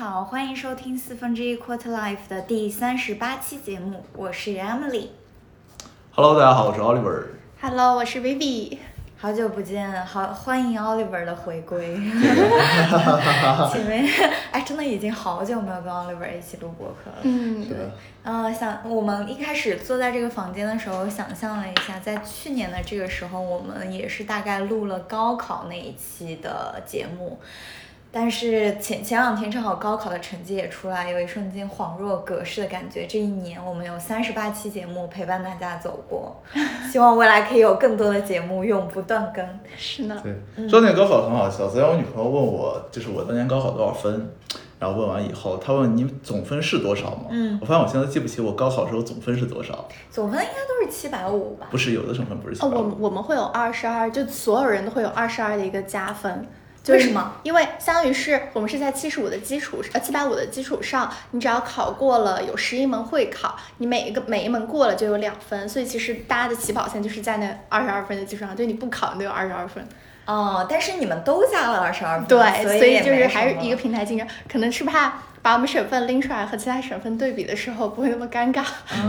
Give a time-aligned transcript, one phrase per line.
[0.00, 5.08] 好，欢迎收听四分之一 Quarter Life 的第三十八期节目，我是 Emily。
[6.12, 7.24] Hello，大家好，我是 Oliver。
[7.60, 8.78] Hello，我是 Vivi。
[9.18, 11.96] 好久不见，好欢迎 Oliver 的回归。
[13.70, 14.10] 前面
[14.50, 17.18] 哎，真的已经好久没有跟 Oliver 一起录播客了。
[17.20, 17.76] 嗯，对，
[18.22, 27.38] 呃，想我们一开始坐在这个房间的时候，想象了一下，在去年的这个时候，我们也是大概录了高考那一期的节目。
[28.12, 33.06] 但是前前两天正好高考的成绩也出来，有一瞬间恍若隔世的感觉。
[33.06, 36.36] 这一年我们有三十八期节目陪伴大家走过，
[36.90, 39.46] 希望未来可以有更多的节目永不断更。
[39.78, 40.20] 是呢。
[40.24, 41.68] 对，说那个高考很好笑。
[41.68, 44.28] 昨天我女朋友问我，就是我当年高考多少分，
[44.80, 47.26] 然后问完以后，她问你总分是多少吗？
[47.30, 49.88] 嗯我发现我现在记不起我高考时候总分是多少。
[50.10, 51.68] 总分应该都是七百五吧？
[51.70, 52.80] 不是有的省份不是七哦，百五。
[52.80, 56.44] 我们我们会有二十二，就所有人都会有二十二的一个加分。
[56.82, 57.34] 就是为什么？
[57.42, 69.86] 因为相当于是我们是在七十五的基础呃七百五的基础上，你只要考过了有十一门会考，你每一个每一门过了就有两分，所以其实大家的起跑线就是在那二十二分的基础上，就你不考你都有二十二分。
[70.26, 78.62] 哦，但是你们都加了二十二分，对，所所以就是还是一个平台竞争，可能是怕把我们省份拎出来和其他省份对比的时候不会那么尴尬。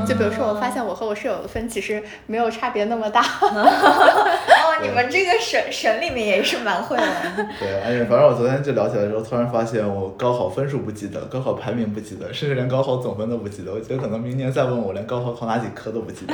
[0.05, 3.21] 就比如说，我发现我和我室友的分其实没有差别那么大。
[3.41, 7.45] 哦，你们这个省省里面也是蛮会玩的。
[7.59, 13.73] 对，而且反正我昨天就聊起来的时候，突然发现我高考分数不记得，高考排名不记得，甚至连高考总分都不记得。
[13.73, 16.33] 我觉得可能明年再问我，连高考考哪几科都不记得。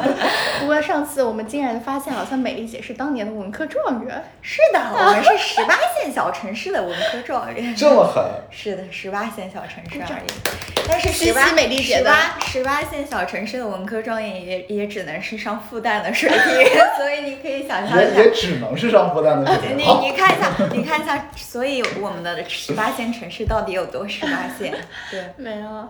[0.60, 4.24] 不过上次我们竟然发现，好像美丽姐是当年的文科状元。
[4.40, 7.74] 是的，我们是十八线小城市的文科状元。
[7.74, 8.24] 这么狠？
[8.50, 10.54] 是的，十八线小城市而已。
[10.86, 16.38] 但是十八美丽姐的十八十八线小城市的文科状元也也只能是上复旦的水平，
[16.98, 18.30] 所以你可以想象一下也。
[18.30, 20.00] 只能是上复旦的水你平。
[20.02, 24.74] 你看一下，你看一下，所以我们的十八线城市到底有多十八线？
[25.10, 25.88] 对，没有。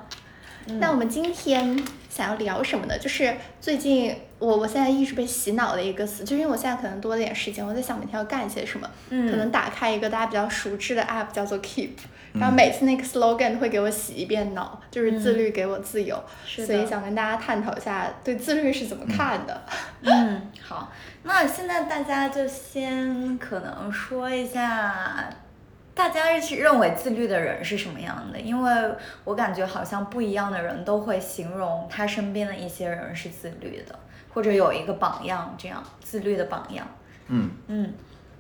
[0.79, 2.97] 那我们今天想要聊什么呢？
[2.99, 8.89] 就是最近我我现在一直被洗脑的一个词，就是因为我现在可能多了点时间，我在想每天要干些什么。
[9.11, 11.91] 嗯可能打开一个大家比较熟知的 app 叫做 Keep，
[12.35, 16.21] 然后每次那个 slogan 会给我洗一遍脑，就是自律给我自由。
[16.45, 19.63] 所以想跟大家探讨一下对自律是怎么看的。
[20.03, 20.93] 嗯，好，
[21.23, 25.31] 那现在大家就先可能说一下，
[25.95, 28.41] 大家是认为自律的人是什么样的？
[28.41, 28.73] 因为
[29.23, 33.97] 我感觉好像不一样的人都会形容他身边的一些人是自律的，
[34.33, 36.85] 或者有一个榜样，这样自律的榜样。
[37.29, 37.51] 嗯。
[37.69, 37.93] 嗯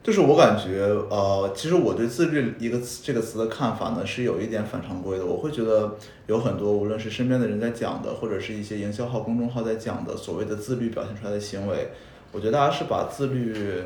[0.05, 5.25] 就是我感觉，呃，其实我对自律一个词这个词的看法呢，是有一点反常规的。
[5.25, 11.89] 我会觉得有很多，无论是身边的人在讲的，或者是一些营销号、公众号在讲的所谓的自律表现出来的行为，
[12.33, 13.83] 我觉得大家是把自律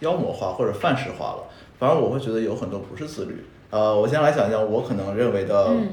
[0.00, 1.44] 妖魔化或者范式化了。
[1.78, 3.44] 反而我会觉得有很多不是自律。
[3.70, 5.90] 呃，我先来讲讲我可能认为的嗯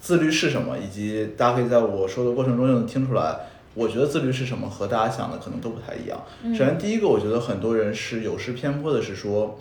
[0.00, 3.40] 自律是什么，以及大家可以在我说的过程中就能听出来。
[3.78, 6.20] 我觉得自律是什么，和大家想的可能都不太一样。
[6.52, 9.56] 首先，第一个，我觉得很多人是有失偏颇的，是说，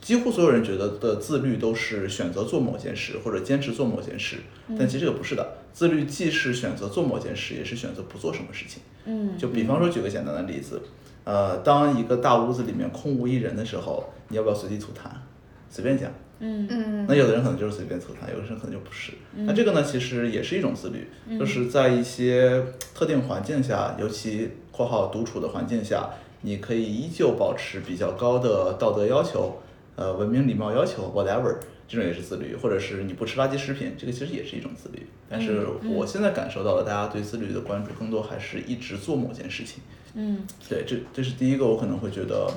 [0.00, 4.38] 几乎所有人觉得的自律都是选择做某件事或者坚持做某件事，
[4.78, 5.46] 但其实这个不是的。
[5.74, 8.82] 自律既是选择做某件事，也是选择不做什么事情。
[9.04, 10.80] 嗯就比方说，举个简单的例子，
[11.24, 15.10] 呃，当一个大屋子里面空无一人的时候，你要不要随地吐痰？
[15.68, 16.10] 随便讲。
[16.40, 16.66] 嗯。
[16.70, 17.06] 嗯。
[17.08, 19.12] 那有的人可能就是随便吐痰，有的人可能就不是。
[19.34, 21.06] 那这个呢，其实也是一种自律，
[21.38, 22.62] 就是在一些
[22.94, 26.10] 特定环境下，尤其（括号独处的环境下），
[26.42, 29.60] 你可以依旧保持比较高的道德要求，
[29.96, 31.56] 呃，文明礼貌要求，whatever，
[31.88, 35.06] 这种也是自律，或者是你不吃垃圾食品，这个其实也是一种自律。
[35.28, 39.82] 但是我现在感受到了，大家对自律的关注更多还是一直做某件事情。
[40.14, 42.50] 嗯，对，这这是第一个，我可能会觉得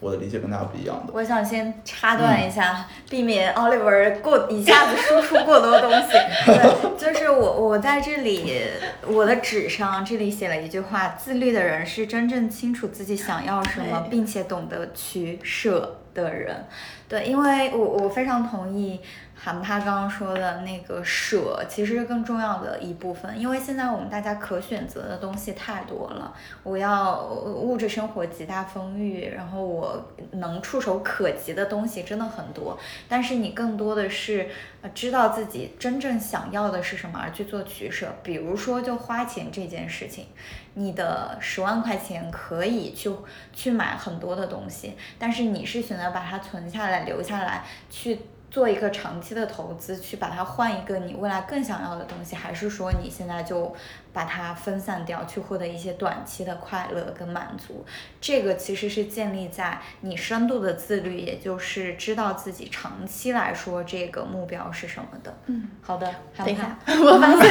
[0.00, 1.12] 我的理解跟大家不一样的。
[1.12, 6.08] 我想先插断一下，避免 Oliver 过一下子输出过多东西。
[6.46, 8.62] 对， 就是我我在这里
[9.06, 16.66] 我的纸上这里写了一句话：自律的人是真正清楚自己想要什么，并且懂得取舍的人。
[17.08, 19.00] 对，因为我我非常同意
[19.42, 23.40] 韩帕刚刚说的那个舍，其实是更重要的一部分。
[23.40, 26.30] 因为现在我们大家可选择的东西太多了，
[26.62, 32.78] 我要物质生活极大丰裕，然后我能触手可及的东西真的很多，
[33.08, 34.46] 但是你更多的是
[34.82, 38.14] 呃知道自己真正想要的是什么而去做取舍。
[38.22, 40.26] 比如说，就花钱这件事情，
[40.74, 43.10] 你的十万块钱可以去
[43.54, 48.18] 去买很多的东西，但是你是选择把它存下来、留下来去。
[48.50, 53.74] 做一个长期的投资，去把它换一个你未来更想要的东西，还是说你现在就
[54.12, 57.84] 把它分散掉，去获得一些短期的快乐跟满足。
[58.20, 65.32] 这个其实是建立在你深度的自律，也就是知道自己长期来说这个目标是什么的。
[65.46, 67.50] 嗯，好的，等一下，我发现。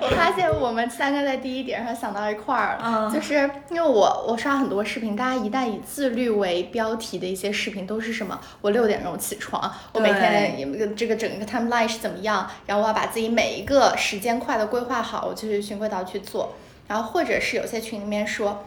[0.00, 3.34] 我发现我们三个在第一点上想到一块儿了，嗯就是
[3.70, 8.40] 因为我我刷很多视频，大家一旦以自律为标题的一些视频都是什么？
[8.60, 12.50] 我六点钟起床，我每天也这个整个 timeline 是怎么样？
[12.66, 16.54] 然后我要把自己每一个时间块的规划好，我去循规蹈去做。
[16.88, 18.64] 然后或者是有些群里面说。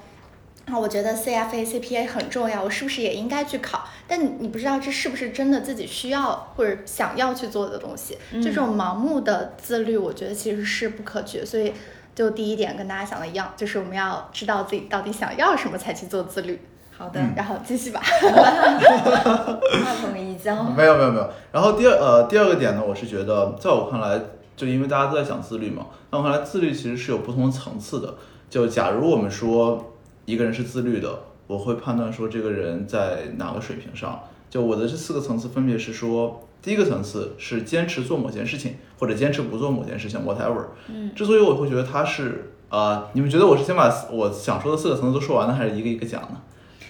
[0.66, 3.86] 啊，我觉得 CFA、CPA 很重要，我是不是也应该去考？
[4.07, 8.18] 但你你不知道这是不是真的自己需要或者想要去做的东西。
[8.42, 11.44] 这种盲目的自律，我觉得其实是不可取。
[11.44, 11.74] 所以，
[12.16, 16.62] 就第一点跟大家想的一样，就是我们要知道自己到底想要什么才去做自律。
[17.04, 18.00] 好的，然后继续吧。
[18.02, 19.60] 话
[20.02, 20.64] 筒一交。
[20.64, 21.30] 没有没有没有。
[21.52, 24.18] 然后第二呃第二个点呢，我是觉得，在我看来，
[24.56, 28.14] 就因为大家都在讲自律嘛，那我看来自律其实是有不同层次的。
[28.50, 34.22] 就假如我们说一个人是自律的，我会判断说这个人在哪个水平上。
[34.50, 40.68] 就我的这四个层次分别是说，第一个层次是坚持做某件事情，或者坚持不做某件事情，whatever。
[40.88, 41.14] 嗯。
[41.14, 46.38] 之所以我会觉得他是呃，你们觉得我是先把我想说的四个层次都说完呢，还是一个一个讲呢？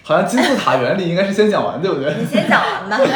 [0.03, 2.13] 好像金字塔原理应该是先讲完，对不对？
[2.19, 2.97] 你先讲完吧。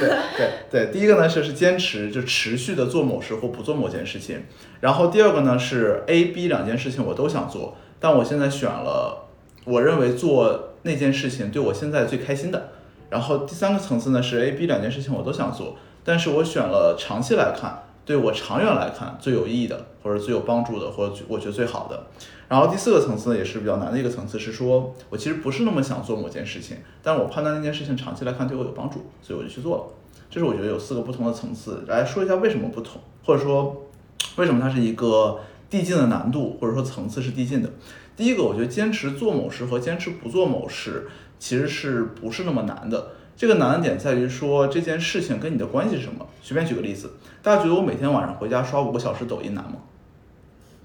[0.00, 4.42] 对对对，第一个呢是是坚持，就持续的做某事或不做某件事情。
[4.80, 9.28] 然后第二个呢是 A、B 两件事情我都想做，但我现在选了
[9.64, 12.70] 我认为做那件事情对我现在最开心的。
[13.10, 22.06] 然后第三个层次呢是 A、B 两件事情我都想做，但是我选了长期来看，对我长远来看最有意义的，或者最有帮助的，或者我觉得最好的。
[22.50, 29.84] 然后第四个层次呢，也是比较难的一个层次，是说我其实不是那么想做某件事情，但我判断那件事情长期来看对我有帮助，所以我就去做了。
[30.28, 33.86] 这是我觉得有四个不同的层次，来说一下为什么不同，或者说
[34.34, 35.38] 为什么它是一个
[35.70, 37.70] 递进的难度，或者说层次是递进的。
[38.16, 41.08] 第一个，我觉得坚持做某事和坚持不做某事
[41.38, 43.12] 其实是不是那么难的。
[43.36, 46.26] 这个难的点在于说这件事情跟你的关系是什么。
[46.42, 47.12] 随便举个例子，
[47.44, 49.76] 大家觉得我每天晚上回家刷五个小时抖音难吗？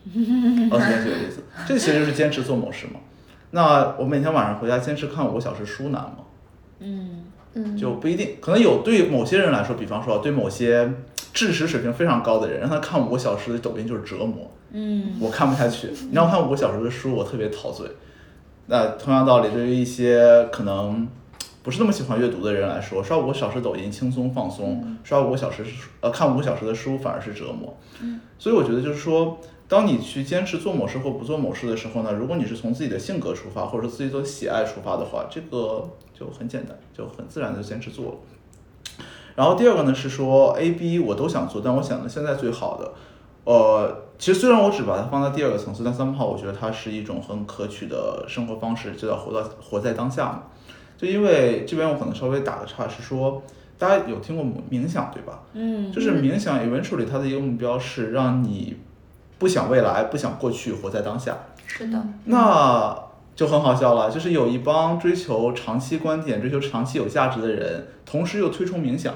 [0.72, 3.00] 哦，举个例子，这其实就是坚持做某事嘛。
[3.52, 6.18] 那我每天晚上回家坚持看五个小时书难吗？
[6.80, 7.24] 嗯
[7.54, 10.92] 嗯，就不一定，可能有对某些人来说，比方说对某些
[11.34, 14.52] 知识水平非常高的人，让他看五个小时的抖音就是折磨。
[14.72, 15.88] 嗯，我看不下去。
[15.88, 17.88] 你让我看五个小时的书，我特别陶醉。
[18.68, 21.08] 那同样道理，对于一些可能
[21.64, 25.64] 不是那么喜欢阅读的人来说，刷五个小时抖音轻松放松，刷五个小时
[26.02, 27.78] 呃看五个小时的书反而是折磨。
[28.02, 38.18] 嗯，所以我觉得就是说，当你去坚持做某事或不做某事的时候呢，如果你是从自己的性格出发，或者自己的喜爱出发的话，这个就很简单，就很自然的坚持做了。
[39.36, 42.94] 然后第二个呢是说 A、B 我都想做，但我想的现在最好的。
[43.44, 50.44] 呃，其实虽然我只把它放在第二个层次，但三号我觉得它是一种很可取的生活方式，就叫活到活在当下嘛。
[50.98, 53.44] 就因为这边我可能稍微打个岔，是说
[53.78, 55.44] 大家有听过冥想对吧？
[55.54, 58.78] 嗯，就是冥想 eventually 它的一个目标是让你
[59.38, 61.38] 不想未来，不想过去，活在当下。
[61.68, 62.98] 是的，那
[63.36, 69.14] 就很好笑了，就是有一帮追求长期观点、追求长期有价值的人，同时又推崇冥想，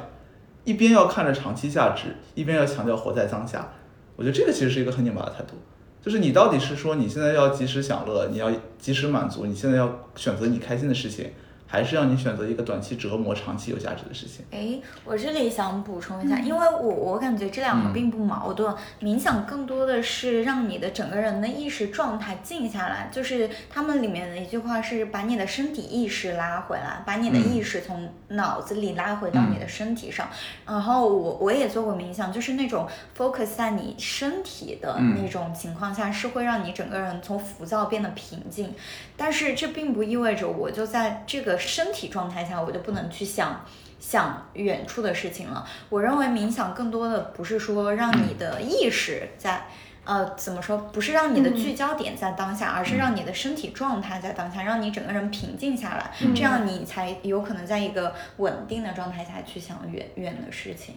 [0.66, 3.70] 一边要看着长期价值，一边要强调活在当下。
[4.18, 5.54] 我觉得这个其实是一个很拧巴的态度，
[6.02, 11.32] 就是你到底是说你现在要及时享乐，你要及时满足，你现在要选择你开心的事情，
[11.72, 14.44] 还是让你选择一个短期折磨、长期有价值的事情？
[14.50, 18.76] 哎，我这里想补充一下，因为我我感觉这两个并不矛盾。
[19.00, 30.28] 冥想更多的是让你的整个人的意识状态静下来，就是他们里面的一句话是把你的身体意识拉回来，把你的意识从脑子里拉回到你的身体上。
[30.66, 38.74] 然后我我也做过冥想，就是那种 focus 在你身体的那种情况下，是会让你整个人从浮躁变得平静。
[39.16, 43.64] 但是这并不意味着我就在这个身体状态下，我就不能去想
[44.00, 45.64] 想远处的事情了。
[45.90, 49.68] 我认为冥想更多的不是说让你的意识在，
[50.06, 50.78] 呃，怎么说？
[50.78, 60.96] 不是让你的聚焦点在当下，而是让你的身体状态在当下，让你整个人平静下来，这样你才有可能在一个稳定的状态下去想远远的事情。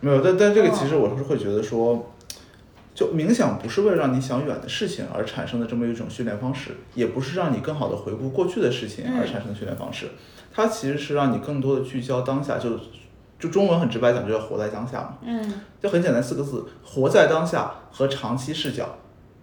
[0.00, 2.13] 没有，但但这个其实我是会觉得说。
[2.94, 10.08] 就冥想不是为了让你想远的事情而产生的这么一种训练方式，也不是让你更好的回顾过去的事情而产生的训练方式，
[10.52, 12.78] 它其实是让你更多的聚焦当下，就
[13.36, 15.18] 就中文很直白讲，就要活在当下嘛。
[15.22, 18.88] 嗯，就很简单四个字：活在当下和长期视角，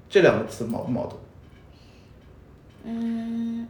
[0.09, 1.19] 这两个词矛不矛盾？
[2.85, 3.67] 嗯，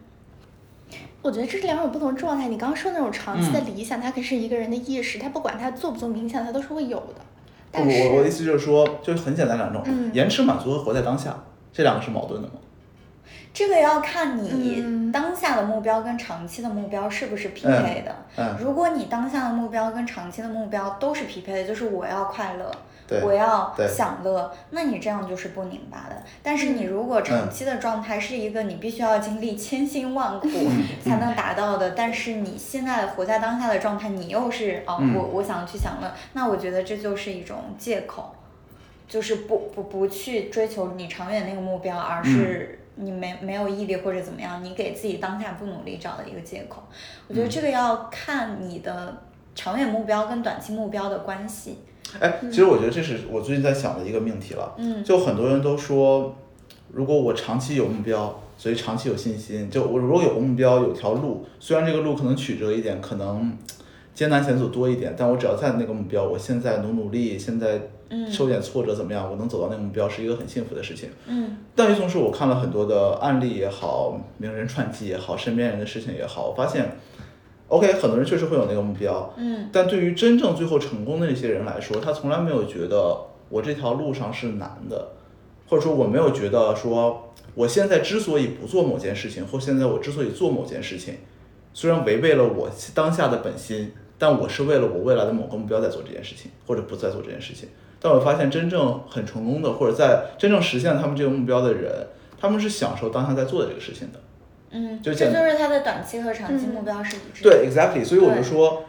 [1.20, 2.48] 我觉得这是两种不同状态。
[2.48, 7.16] 你刚刚说那种长期的嗯理想，它可是一个人的意识，他不管他做不做冥想，他都是会有的。
[7.72, 11.34] 但是我我的意思就是说，就很简单两种，嗯延迟满足和活在当下，
[11.72, 12.54] 这两个是矛盾的吗？
[13.54, 18.14] 这个要看你嗯当下的目标跟长期的目标是不是匹配的。
[18.36, 22.76] 嗯，如果你当下的目标跟长期的目标都是匹配的，就是我要快乐，对，
[23.22, 26.22] 我要享乐，那你这样就是不拧巴的。
[26.42, 38.34] 但是你如果长期的状态是一个你必须要经历千辛万苦嗯才能达到的，但是你现在活在当下的状态，你又是哦，嗯我我想去享乐，那我觉得这就是一种借口，
[39.06, 42.78] 就是不不不去追求你长远那个目标，而是。
[42.94, 46.82] 你没没有毅力或者怎么样，你给自己当下不努力找的一个借口。
[47.26, 49.16] 我觉得这个要看你的
[49.54, 51.78] 长远目标跟短期目标的关系。
[52.20, 54.74] 哎，其实我觉得这是我最近在想的一个命题了。
[54.78, 56.34] 嗯就很多人都说，
[56.92, 59.70] 如果我长期有目标，所以长期有信心。
[59.70, 63.56] 就我如果有个目标，有条路，虽然这个路可能曲折一点，可能
[64.14, 71.08] 艰难险阻多一点，但我只要在那个目标，我现在努努力，现在嗯受点挫折怎么样，我能走到那个目标，是一个很幸福的事情。
[71.26, 76.96] 嗯但与此同时，我看了很多的案例也好，名人传记也好，身边人的事情也好，我发现
[77.72, 83.16] ，OK，很多人确实会有那个目标，嗯但对于真正最后成功的那些人来说，他从来没有觉得
[83.48, 85.08] 我这条路上是难的，
[85.66, 91.14] 或者说我没有觉得说我现在之所以不做某件事情，或现在我之所以做某件事情，
[91.72, 97.68] 虽然违背了我当下的本心，但我是为了我未来的某个目标在做这件事情，或者不再做这件事情。
[97.98, 102.06] 但我发现真正很成功的，或者在真正实现他们这个目标的人，
[102.38, 104.18] 他们是享受当下在做的这个事情的。
[104.72, 107.50] 嗯，就简这就是他的短期和长期目标是一致的。
[107.50, 108.04] 对，exactly。
[108.04, 108.84] 所以我就说，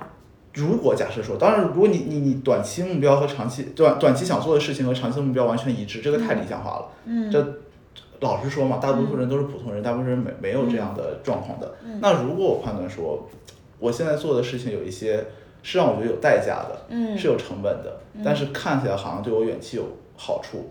[0.54, 6.88] 如果假设说，当然，如果你你你短期目标和长期短短期想做的事情和长期目标完全一致，这个太理想化了。
[7.06, 7.60] 嗯这
[8.22, 11.76] 老实说嘛，大多数人都是普通人，大部分人没没有这样的状况的。
[11.86, 13.28] 嗯那如果我判断说，
[13.80, 15.26] 我现在做的事情有一些
[15.62, 19.84] 是让我觉得有代价的，嗯是有成本的，但是看起来好像对我远期有
[20.16, 20.70] 好处，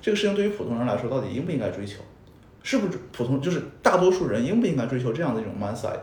[0.00, 2.02] 这个事情对于普通人来说，到底应不应该追求？
[2.62, 5.98] 是不是普通就是大多数人应不应该追求这样的一种 mindset？、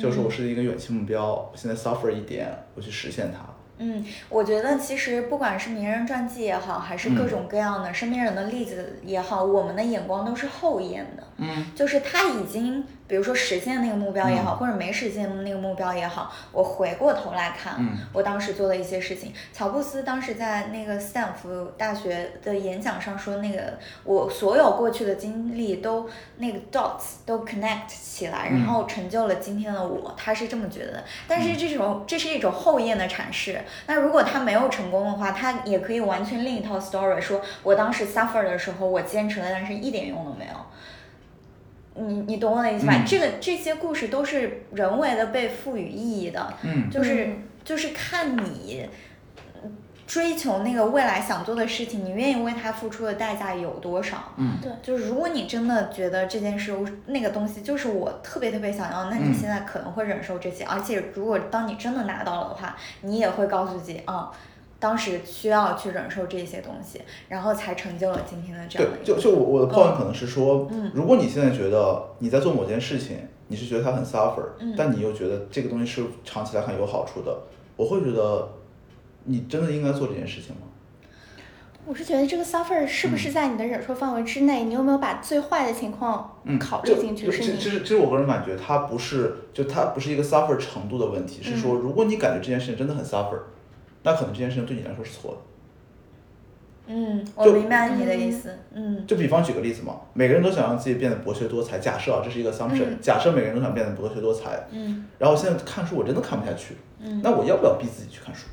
[0.00, 3.38] 就是说我是一个远期目标，我现在 suffer 一点，我去实现它。
[3.76, 11.24] 嗯，我觉得其实不管是名人传记也好，还是各种各样的身边人的例子也好，我们的眼光都是后验的。
[11.38, 19.32] 嗯，就是他已经，比如说实现那个目标也好，或者没实现那个目标也好，我回过头来看，嗯我当时做的一些事情。
[19.52, 26.08] 乔布斯当时在那个斯坦福大学的演讲上说，那个我所有过去的经历都
[26.38, 30.14] 那个 dots 都 connect 起来，然后成就了今天的我。
[30.16, 33.60] 他是这么觉得的，但是这种这是一种后验的阐释。
[33.86, 40.52] 那如果他没有成功的话，他也可以完全另一套 story，说我当时 suffer 的时候，我坚持了，但是一点用都没有。
[41.94, 42.94] 你你懂我的意思吧？
[42.96, 48.88] 嗯这个这些故事都是人为的被赋予意义的，嗯就是嗯就是看你
[50.06, 54.32] 追求那个未来想做的事情，你愿意为它付出的代价有多少？
[54.36, 56.74] 嗯对就是如果你真的觉得这件事
[57.06, 64.30] 那个东西就是我特别特别想要，那你嗯现在可能会忍受这些，而且如果当你真的拿到了的话，你也会告诉自己啊。
[64.84, 69.18] 当时需要去忍受这些东西，然后才成就了今天的这样的，对就。
[69.18, 73.16] 就我我的 point 可能是说，嗯如果你现在觉得你在做某件事情，
[73.48, 77.34] 你是觉得它很 suffer，、嗯但你又觉得这个东西是长期来看有好处的，
[77.76, 78.46] 我会觉得
[79.24, 80.60] 你真的应该做这件事情吗？
[81.86, 84.64] 我是觉得这个 suffer 是不是在你的忍受范围之内？
[84.64, 87.24] 你有没有把最坏的情况嗯，考虑进去？
[87.24, 93.38] 就是其实其实我个人感觉它不是，就它不是一个 suffer 程度的问题，是嗯说如果你感觉这件事情真的很 suffer，
[94.04, 95.38] 那可能这件事情对你来说是错的。
[96.86, 98.56] 嗯，我明白你的意思。
[98.74, 101.78] 嗯就比方举个例子嘛，每个人都想让自己变得博学多才。
[101.78, 108.46] 假设啊，这是一个 assumption，、嗯假设每个人都想变得博学多才，嗯然后现在看书我真的看不下去，嗯那我要不要逼自己去看书？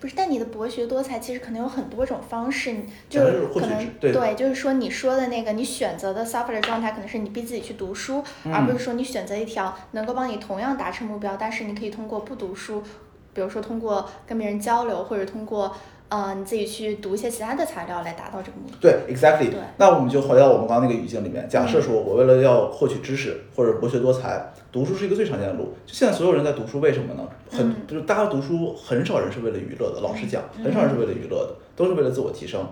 [0.00, 12.82] 不是，但你的博学多才其实可能有很多种方式，你就是获可能取对就是说你说的那个你选择的 suffer 的状态，可能是你逼自己去读书，嗯而不是说你选择一条能够帮你同样达成目标，但是你可以通过不读书，
[13.38, 15.72] 比如说通过跟别人交流，或者通过
[16.08, 18.74] 呃你自己去读一些其他的材料来达到这个目的。
[18.80, 19.60] 对，exactly 对。
[19.76, 25.72] 那我们就回到我们刚刚那个语境里面，假设说我为了要获取知识或者博学多才，读书是一个最常见的路。
[25.86, 27.22] 就现在所有人在读书，为什么呢？
[27.48, 30.00] 很嗯就是大家读书，很少人是为了娱乐的。
[30.00, 32.66] 老实讲，很少人是为了娱乐的，都是为了自我提升。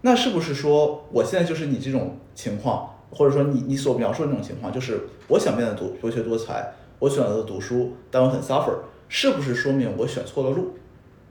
[0.00, 8.74] 那是不是说我现在就是你这种情况，或者说你你所描述的那种情况，就是我想变得读博学多才，我选择读书，但我很 suffer，
[9.08, 10.76] 是不是说明我选错了路？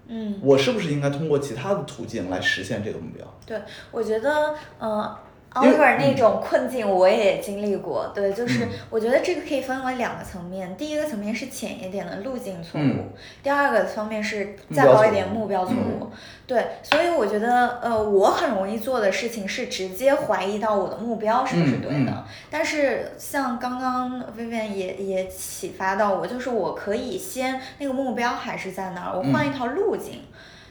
[0.10, 3.26] 嗯，我是不是应该通过其他的途径来实现这个目标？
[3.46, 5.18] 对，我觉得，呃
[5.62, 13.12] Oliver 那种困境我也经历过，对，就是我觉得这个可以分为两个层面，第一个层面是浅一点的路径错误，
[13.42, 16.10] 第二个方面是再高一点目标错误，
[16.46, 30.22] 对，所以我觉得呃，我很容易做的事情是直接怀疑到我的目标是不是对的，但是像刚刚 Vivian 也也启发到我，就是我可以先那个目标还是在那儿，我换一条路径。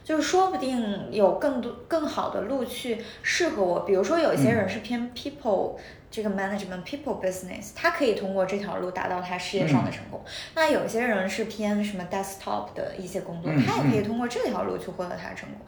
[0.06, 5.74] 就是说不定有更多更好的路去适合我，比如说有一些人是偏 people
[6.08, 10.24] 这个 management people business，他可以通过这条路达到他事业上的成功。
[10.54, 15.58] 那有些人是偏什么 desktop 的一些工作，他也可以通过这条路去获得他的成功。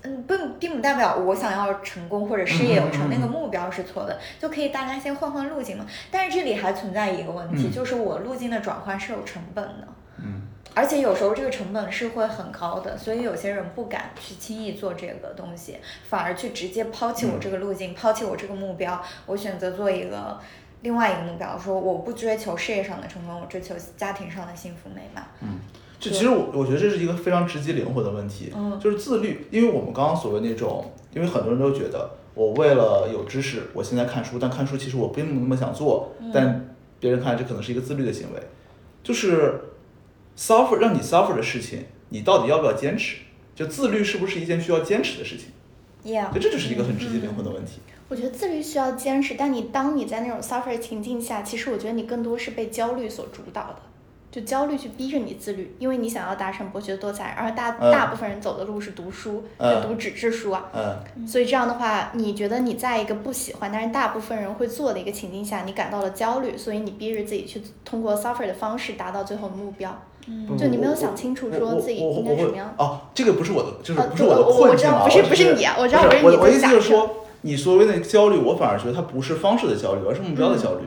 [0.00, 5.84] 嗯，并并不代表我想要成功或者事业有成那个目标是错的，就可以大家先换换路径嘛。
[6.10, 9.88] 但是这里还存在一个问题，就是我路径的转换是有成本的。
[10.24, 10.47] 嗯。
[10.74, 15.76] 而且有时候这个成本是会很高的，所以有些人不敢去轻易做这个东西，
[16.08, 20.38] 反而去直接抛弃我这个路径，抛弃我这个目标，我选择做一个
[20.82, 25.26] 另外一个目标，说我不追求事业上的成功，我追求家庭上的幸福美满。
[25.40, 25.58] 嗯，
[25.98, 38.40] 这其实我我觉得这是一个非常直击灵魂的问题，嗯就是自律，因为我们刚刚所谓那种，因为很多人都觉得我为了有知识，我现在看书，但看书其实我并不那么想做，但别人看来这可能是一个自律的行为，
[39.02, 39.60] 就是。
[40.38, 43.16] Suffer 让你 suffer 的事情，你到底要不要坚持？
[43.56, 45.48] 就自律是不是一件需要坚持的事情
[46.04, 47.80] ？Yeah，这就是一个很直接灵魂的问题。
[48.08, 53.76] 我觉得自律需要坚持，但你当你在那种 suffer 情境下，其实我觉得你更多是被焦虑所主导的。
[54.30, 60.70] 就焦虑去逼着你自律，因为你想要达成博学多才，而大大部分人走的路是读书，就读纸质书啊。
[60.72, 61.26] 嗯。
[61.26, 69.98] 所以这样的话，你觉得你在一个不喜欢，但是大部分人会做的一个情境下，你感到了焦虑，所以你逼着自己去通过 suffer 的方式达到最后的目标。
[70.28, 70.56] 嗯。
[70.58, 72.74] 就你没有想清楚说自己应该什么样。
[72.78, 75.04] 哦，这个不是我的，就是不是我的困境啊。
[75.04, 76.26] 不是不是你啊，我知道不是你。
[76.26, 77.08] 我我意思就是说，
[77.42, 80.86] 你所谓的焦虑，我反而觉得它不是方式的焦虑，而是目标的焦虑。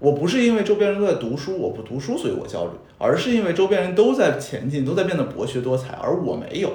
[0.00, 6.70] 我不是因为周边人都在读书，我不读书，所以我焦虑，而是因为周边人都在前进，都在变得博学多才，而我没有。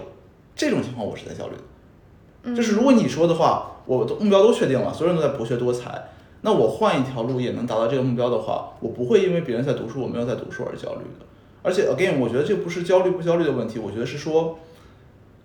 [0.55, 2.55] 这种情况我是在焦虑的。
[2.55, 6.09] 就是如果你说的话，我的目标都确定了，所有人都在博学多才，
[6.41, 11.25] 那我换一条路也能达到这个目标的话，我不会因为别人在读书，我没有在读书而焦虑的。
[11.61, 14.57] 而且 again，我觉得这不是焦虑不焦虑的问题，我觉得是说，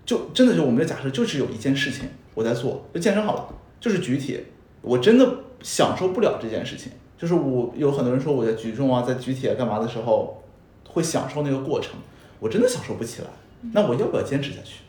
[0.05, 3.47] 就真的就我们的假设就是有一件事情我在做，就健身好了，
[3.79, 4.45] 就是举铁，
[4.81, 5.27] 我真的
[5.61, 6.91] 享受不了这件事情。
[7.17, 10.43] 就是我有很多人说我在举重啊，在举铁干嘛的时候，
[10.87, 11.93] 会享受那个过程，
[12.39, 13.27] 我真的享受不起来。
[13.73, 14.84] 那我要不要坚持下去？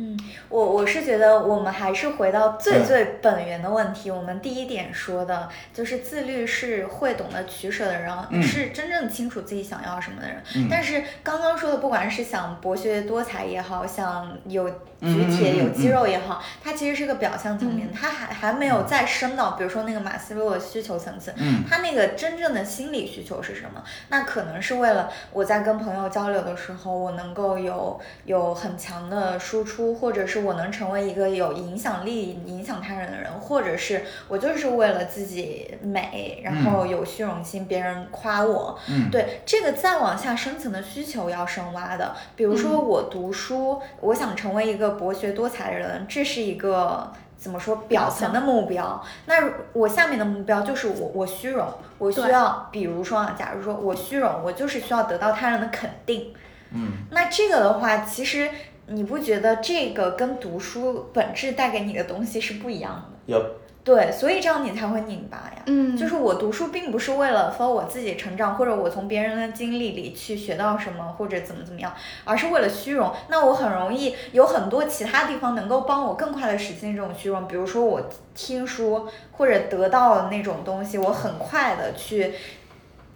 [0.00, 0.16] 嗯，
[0.48, 4.12] 我我是觉得我们还是回到最最本源的问题。
[4.12, 10.40] 我们第一点说的就是自律是会懂得取舍的人，是真正清楚自己想要什么的人。
[10.70, 21.34] 但是刚刚说的，不管是想博学多才也好，想有举铁有肌肉也好，它其实是个表象层面，它还还没有再升到，比如说那个马斯洛的需求层次。
[21.36, 23.82] 嗯，他那个真正的心理需求是什么？
[24.10, 29.87] 那可能是为了我在跟朋友交流的时候，我能够有有很强的输出。
[29.94, 38.78] 或者是我能成为一个有影响力、影响他人的人，或者是我就是为了自己美，然后有虚荣心，别人夸我。
[38.88, 49.02] 嗯，对这个再往下深层的需求要深挖的，比如说我读书，我想成为一个博学多才的人，这是一个怎么说表层的目标。
[49.26, 49.34] 那
[49.72, 51.66] 我下面的目标就是我我虚荣，
[51.98, 56.32] 我需要，比如说啊，假如说我虚荣，我就是需要得到他人的肯定。
[56.70, 58.50] 嗯，那这个的话，其实。
[58.90, 63.32] 你不觉得这个跟读书本质带给你的东西是不一样的？
[63.32, 63.44] 有。
[63.84, 65.62] 对，所以这样你才会拧巴呀。
[65.66, 65.96] 嗯。
[65.96, 73.10] 就是我读书并不是为了说我自己成长，或者我从别人的经历里去学到什么，或者怎么怎么样，而是为了虚荣。
[73.28, 78.02] 那我很容易有很多其他地方能够帮我更快的实现这种虚荣，比如说我
[78.34, 82.34] 听书或者得到那种东西，我很快的去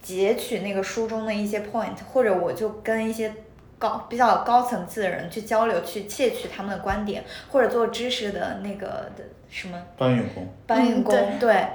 [0.03, 3.35] 截取那个书中的一些 point，或者我就跟一些。
[3.83, 11.67] 高比较高层次的人去交流，去窃取他们的观点，或者做知识的那个的什么搬运工，搬运工，对，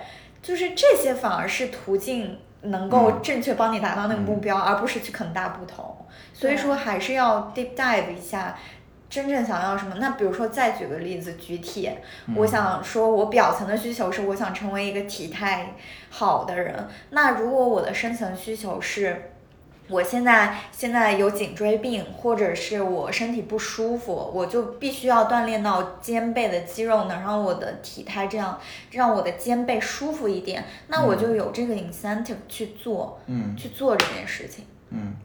[0.41, 5.97] 就是这些反而是途径，能够正确帮你达到那个目标，而不是去啃大不同。
[6.33, 8.57] 所以说还是要 deep dive 一下，
[9.09, 9.95] 真正想要什么。
[9.99, 12.01] 那比如说再举个例子，举铁，
[12.37, 15.75] 我想说我表层的需求是我想成为一个体态
[16.09, 19.31] 好的人，那如果我的深层需求是。
[19.89, 28.59] 我现在现在有颈椎病，或者是我身体不舒服，我就必须要锻炼到肩背的肌肉，能让我的体态这样，
[28.91, 35.15] 让我的肩背舒服一点，那我就有这个 incentive 去做，嗯，去做这件事情，嗯。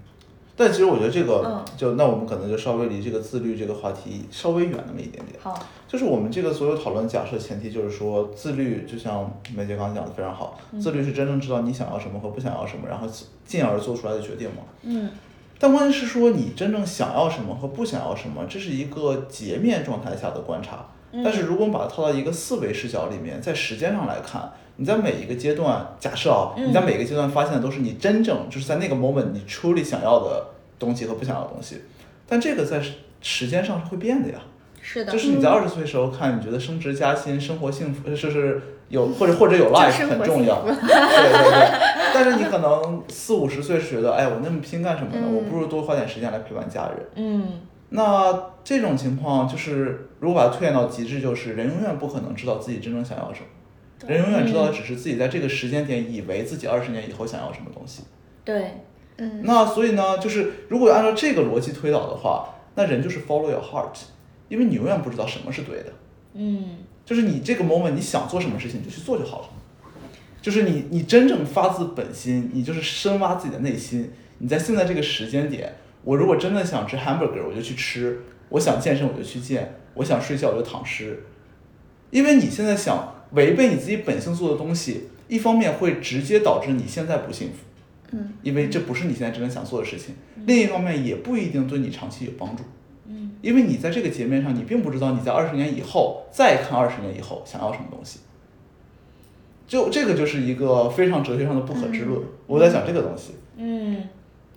[0.63, 5.37] 但其实我觉得这个嗯就那我们可能就稍微离这个自律这个话题稍微远那么一点点。
[5.43, 13.09] 好，就是我们这个所有讨论假设前提就是说，自律就像梅姐刚刚讲的非常好，嗯自律是真正知道你想要什么和不想要什么，然后
[13.45, 14.63] 进而做出来的决定嘛。
[14.83, 15.11] 嗯
[15.59, 20.87] 但关键是说你真正想要什么和不想要什么，这是一个截面状态下的观察。
[21.13, 30.47] 嗯但是如果我们把它套到一个四维视角里面，在时间上来看，你在每一个阶段，假设啊，嗯你在每个阶段发现的都是你真正就是在那个 moment 你 truly 想要的
[30.83, 31.81] 东西和不想要的东西，
[32.29, 34.39] 但这个在时时间上是会变的呀。
[34.81, 41.93] 是的，就是你在二十岁时候看，你觉得升职加薪、生活幸福，就是有或者或者有 life 很重要，对对对。
[42.13, 45.23] 但是你可能四五十岁是觉得，哎，我那么拼干什么呢？
[45.25, 45.37] 嗯。
[45.37, 47.07] 我不如多花点时间来陪伴家人。
[47.15, 47.61] 嗯。
[47.91, 58.03] 那这种情况就是，如果把它推演到极致，就是人永远不可能知道自己真正想要什么，人永远知道的只是自己在这个时间点以为自己二十年以后想要什么东西。
[58.45, 58.83] 对，
[59.19, 63.97] 嗯那所以呢，就是如果按照这个逻辑推导的话，那人就是 follow your heart，
[64.49, 65.93] 因为你永远不知道什么是对的。
[66.35, 69.49] 嗯就是你这个 moment 你想做什么事情你就去做就好了，
[70.41, 74.11] 就是你你真正发自本心，你就是深挖自己的内心。
[74.39, 78.17] 你在现在这个时间点，我如果真的想吃 hamburger，我就去吃；
[78.49, 79.63] 我想健身，我就去健；
[79.95, 81.25] 我想睡觉，我就躺尸。
[82.11, 87.59] 因为你现在想违背你自己本性做的东西，一方面会直接导致你现在不幸福，
[88.13, 90.15] 嗯，因为这不是你现在真正想做的事情；
[90.47, 92.63] 另一方面也不一定对你长期有帮助。
[93.09, 93.33] 嗯。
[93.43, 98.21] 因为你在这个截面上，你并不知道你在二十年以后再看二十年以后想要什么东西。
[99.67, 102.21] 就这个就是一个非常哲学上的不可知论。
[102.47, 104.07] 我在想这个东西，嗯，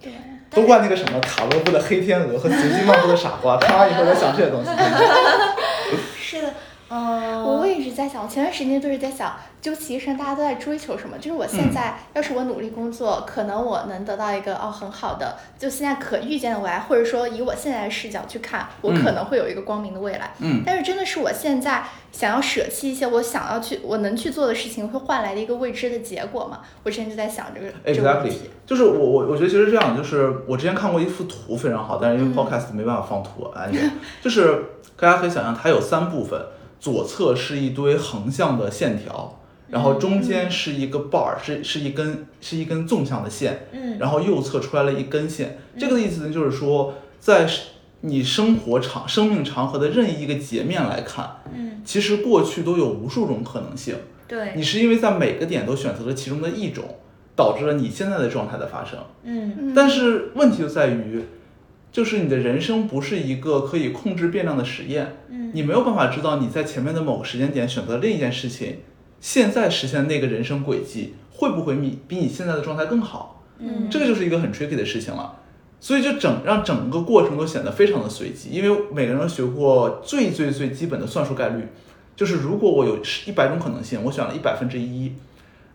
[0.01, 0.11] 对，
[0.49, 4.69] 都怪那个什么塔罗布的黑天鹅和随机漫步的傻瓜，看完以后在想这些东西。
[6.19, 6.53] 是的，
[6.89, 11.17] 嗯，一直在想，我前段时间就是在想，究其一生大家都在追求什么？
[11.17, 20.31] 就是我现在，要是我努力工作，可能我能得到一个哦很好的，就现在可预见的未来，或者说以我现在的视角去看，我嗯可能会有一个光明的未来。
[20.39, 26.61] 嗯但是真的是我现在想要舍弃一些我想要去我能去做的事情，会换来的一个未知的结果嘛？
[26.83, 28.49] 我之前就在想这个这个问题。
[28.65, 33.67] 就是我我我觉得其实这样，就是我之前看过一幅图非常好，但是因为嗯 podcast 没办法放图啊，
[34.21, 34.63] 就是
[34.97, 36.39] 大家可以想象它有三部分，
[36.85, 39.39] 左侧是一堆横向的线条，
[39.71, 45.57] 然后中间是一个 bar，是是一根是一根纵向的线，嗯然后右侧出来了一根线。
[45.79, 47.49] 这个的意思呢，就是说在
[48.01, 53.95] 你生活长生命长河的任意一个截面来看，嗯，其实过去都有无数种可能性。
[54.27, 56.83] 对，你是因为在每个点都选择了其中的一种，
[57.35, 58.99] 导致了你现在的状态的发生。
[59.23, 61.23] 嗯嗯但是问题就在于，
[61.95, 68.79] 就是你的人生不是一个可以控制变量的实验，嗯你没有办法知道你在前面的某个时间点选择另一件事情，
[69.21, 73.45] 现在实现那个人生轨迹会不会比比你现在的状态更好？
[73.59, 75.39] 嗯，这个就是一个很 tricky 的事情了。
[75.79, 81.65] 所以就整让整个过程都显得非常的随机，因为每个人都学过最最最基本的算术概率，
[82.13, 85.13] 就是如果我有一百种可能性，我选了一百分之一，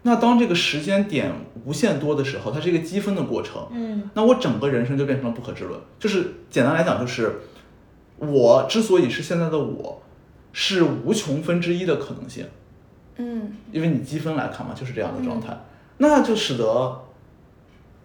[0.02, 1.30] 那当这个时间点
[1.64, 4.10] 无限多的时候，它是一个积分的过程，嗯。
[4.14, 5.78] 那我整个人生就变成了不可知论。
[5.98, 7.40] 就是简单来讲，就是
[8.16, 10.02] 我之所以是现在的我，
[10.52, 12.46] 是无穷分之一的可能性，
[13.16, 13.52] 嗯。
[13.72, 15.54] 因为你积分来看嘛，就是这样的状态，
[15.98, 17.02] 那就使得，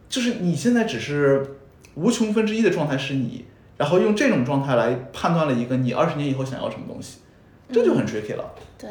[0.09, 1.57] 就是你现在只是
[1.95, 3.45] 无穷分之一的状态是你，
[3.77, 7.19] 然后用这种状态来判断了一个你二十年以后想要什么东西，
[7.71, 8.53] 这就很 tricky 了。
[8.77, 8.89] 对，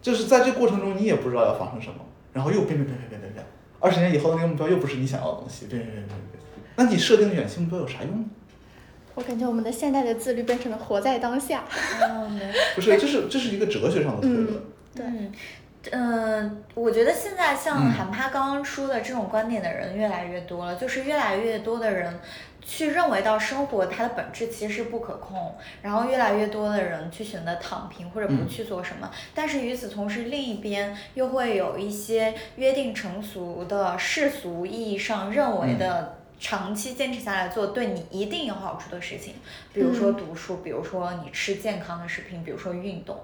[0.00, 1.96] 就是在这过程中，你也不知道要发生什么，
[2.32, 3.44] 然后又变变变变变变变，
[3.80, 6.42] 二十年以后的那个目标又不是你想要的东西，变变变变变，
[6.76, 8.24] 那你设定的远期目标有啥用呢？
[9.14, 11.64] 我感觉我们的现代的自律变成了活在当下。
[12.74, 14.46] 不是，这是这是一个哲学上的推论。
[14.94, 15.32] 对嗯，
[15.90, 22.18] 嗯，我觉得现在像嗯韩帕刚刚说的这种观点的人越来越多了，就是越来越多的人
[22.70, 28.48] 去认为到生活它的本质其实是不可控，然后越来越多的人去选择躺平或者不嗯。
[28.48, 36.16] 去做什么，但是与此同时，另一边又会有一些约定成俗的世俗意义上认为的。
[36.42, 39.34] 长期坚持下来做对你一定有好处的事情，
[39.74, 40.16] 比如说嗯。
[40.16, 43.20] 读书，比如说你吃健康的食品，比如说运动，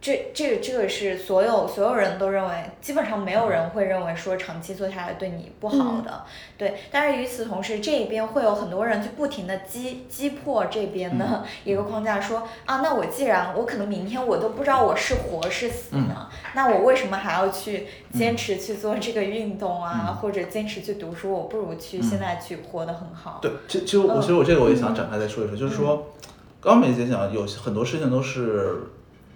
[0.00, 6.24] 这这个这个是所有所有人都认为，基本上没有人会认为说长期做下来对你不好的，
[6.56, 6.74] 对。
[6.92, 21.32] 但是与此同时，这一边会有很多人去不停的击击破这边的一个框架，说啊，那我既然我可能明天我都不知道我是活是死呢，那我为什么还要去坚持去做这个运动啊，嗯或者坚持去读书？
[21.32, 23.40] 我不如去现在去活得很好。
[23.42, 26.12] 对，其其实我其实我这个我也想展开再说一说，就是说，
[26.60, 28.82] 刚刚梅姐讲有很多事情都是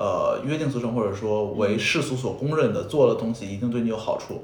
[0.00, 4.42] 呃约定俗成或者说为世俗所公认的，做的东西一定对你有好处。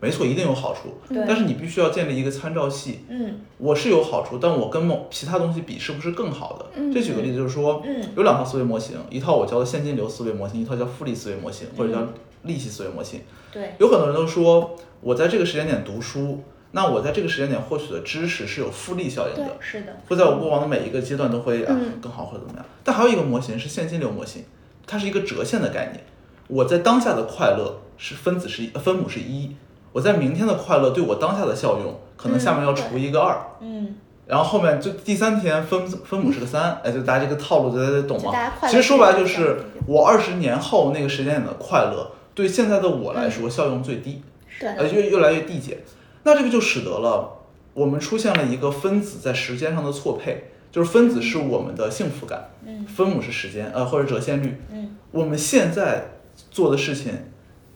[0.00, 3.00] 没错，一定有好处，对但是你必须要建立一个参照系。
[3.08, 6.66] 嗯我是有好处，但我跟某其他东西比是不是更好的？
[6.76, 12.06] 嗯这举个例子就是说，嗯有两套思维模型，一套我教的现金流思维模型，一套叫复利思维模型或者叫
[12.42, 13.22] 利息思维模型。
[13.50, 22.64] 对，有很多人都说，我在这个时间点读书，那我在这个时间点获取的知识是有复利效应的，是的，会在我过往的每一个阶段都会啊嗯更好或者怎么样。
[22.84, 24.44] 但还有一个模型是现金流模型，
[24.88, 26.02] 它是一个折线的概念。
[26.48, 29.54] 我在当下的快乐是分子是一，呃分母是一，
[29.92, 33.38] 我在明天的快乐对我当下的效用，可能下面要除一个二。
[33.60, 33.94] 嗯
[34.26, 38.30] 然后后面就第三天分分母是个三，哎，就大家这个套路大家懂吗
[38.66, 44.20] 其实说白了就是是我二十年后那个时间点的快乐，对现在的我来说效用最低，
[44.60, 45.78] 对呃，越越来越递减。
[46.24, 47.38] 那这个就使得了
[47.72, 54.60] 我们出现了一个分子在时间上的错配，就是分子是我们的幸福感，嗯分母是时间，呃，或者折现率。
[54.70, 56.04] 嗯我们现在
[56.50, 57.12] 做的事情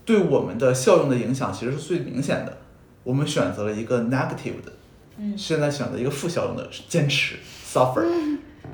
[0.04, 2.58] 对我们的效用的影响其实是最明显的。
[3.04, 4.72] 我们选择了一个 negative 的，
[5.16, 8.04] 嗯现在选择一个负效用的坚持 suffer，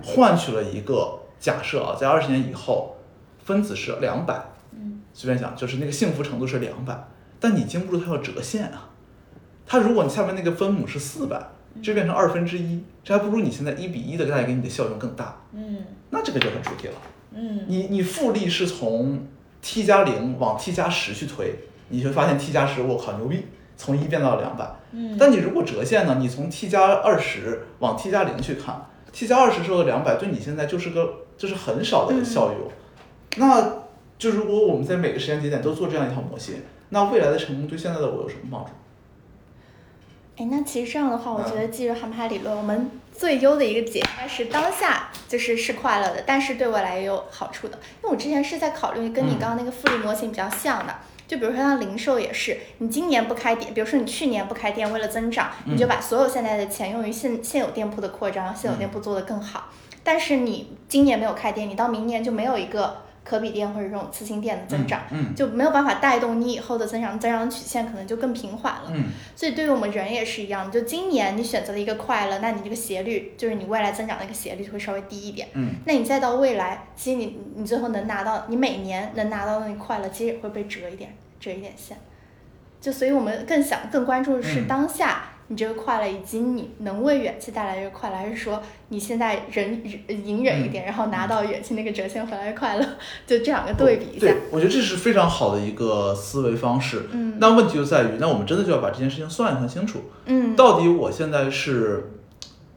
[0.03, 2.97] 换取了一个假设啊，在二十年以后，
[3.45, 4.35] 分子是两百，
[4.73, 8.91] 嗯随便讲，就是那个幸福程度是两百，但你经不住它要折现啊。
[9.65, 11.41] 它如果你下面那个分母是四百，
[11.83, 15.37] 这变成二分之一，这还不如你现在一比一的带给你的效用更大。
[15.53, 15.79] 嗯
[16.11, 16.95] 那这个就很出题了。
[17.33, 19.27] 嗯你你复利是从
[19.61, 21.55] t 加零往 t 加十去推，
[21.89, 23.45] 你会发现 t 加十，我靠牛逼，
[23.77, 24.67] 从一变到了两百。
[24.93, 32.71] 嗯，但你如果折现呢，你从 t 加二十往 t 加零去看，t 加二十时候的两百对你现在就是个就是很少的效用。
[33.37, 33.83] 那
[34.19, 38.71] 就如果我们在每个时间节点都做这样一套模型，那未来的成功对现在的我有什么帮助？
[40.39, 47.77] 哎，那其实这样的话，我觉嗯得基于汉帕理论，我们最优的一个解应该是当下就是是快乐的，但是对未来也有好处的。
[47.77, 50.95] 因为我之前是在考虑跟你嗯刚刚那个复利模型比较像的，
[51.27, 59.65] 就比如说像零售也是，你今年不开店，比如说你去年不开店，为了增长，你就把所有现在的钱用于现现有店铺的扩张，现有店铺做得更好。
[60.05, 65.03] 但是你今年没有开店，你到明年就没有一个可比店或者这种次新店的增长。
[65.11, 68.91] 嗯就没有办法带动你以后的增长，增长曲线可能就更平缓了。
[68.93, 75.49] 嗯所以对于我们人也是一样，就今年你选择了一个快乐，那你这个斜率就是你未来增长的一个斜率就会稍微低一点。
[75.55, 81.97] 嗯那你再到未来，其实你你最后能拿到，你每年能拿到的那快乐，其实也会被折一点，折一点线。
[82.81, 92.85] 就所以我们更想更关注的是嗯当下你这个快乐，以及你能为远期带来这个快乐，还是说你现在忍忍隐忍一点，然后拿到远期那个折现回来的快乐，
[93.27, 97.09] 就这两个对比一下对。，我觉得这是非常好的一个思维方式。
[97.13, 100.03] 嗯那问题就在于，那我们真的就要把这件事情算一算清楚。
[100.27, 102.11] 嗯到底我现在是，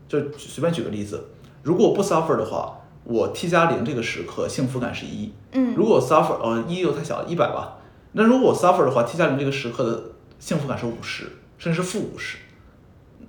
[0.08, 1.30] 就随便举个例子，
[1.64, 5.34] 如果我不 suffer 的话，我 t 加零这个时刻幸福感是一。
[5.52, 7.80] 嗯如果我 suffer，呃，一又太小了，一百吧。
[8.14, 10.04] 那如果我 suffer 的话，t 加零这个时刻的
[10.40, 11.24] 幸福感是五十，
[11.58, 12.38] 甚至是负五十。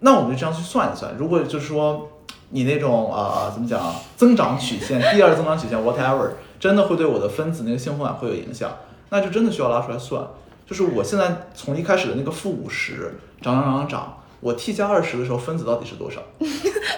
[0.05, 2.09] 那我们就这样去算一算，如果就是说
[2.51, 8.71] 你那种啊、怎么讲，增长曲线，第二增长曲线 whatever，真的会对我的分子那个幸福感会有影响，
[9.11, 10.23] 那就真的需要拉出来算。
[10.67, 16.21] 就是我现在从一开始的那个负五十涨涨涨涨涨，我 t 加二十的时候分子到底是多少？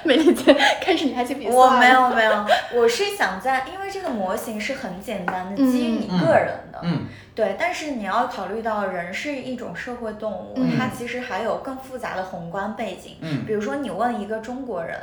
[0.03, 7.03] 没理解，开始你还去比赛我没有没有，我是想在，因为这个模型是很简单的，嗯基于你个人的，嗯
[7.35, 7.55] 对。
[7.59, 13.17] 但是你要考虑到人是一种社会动物，嗯它其实还有更复杂的宏观背景。
[13.21, 14.99] 嗯比如说，你问一个中国人，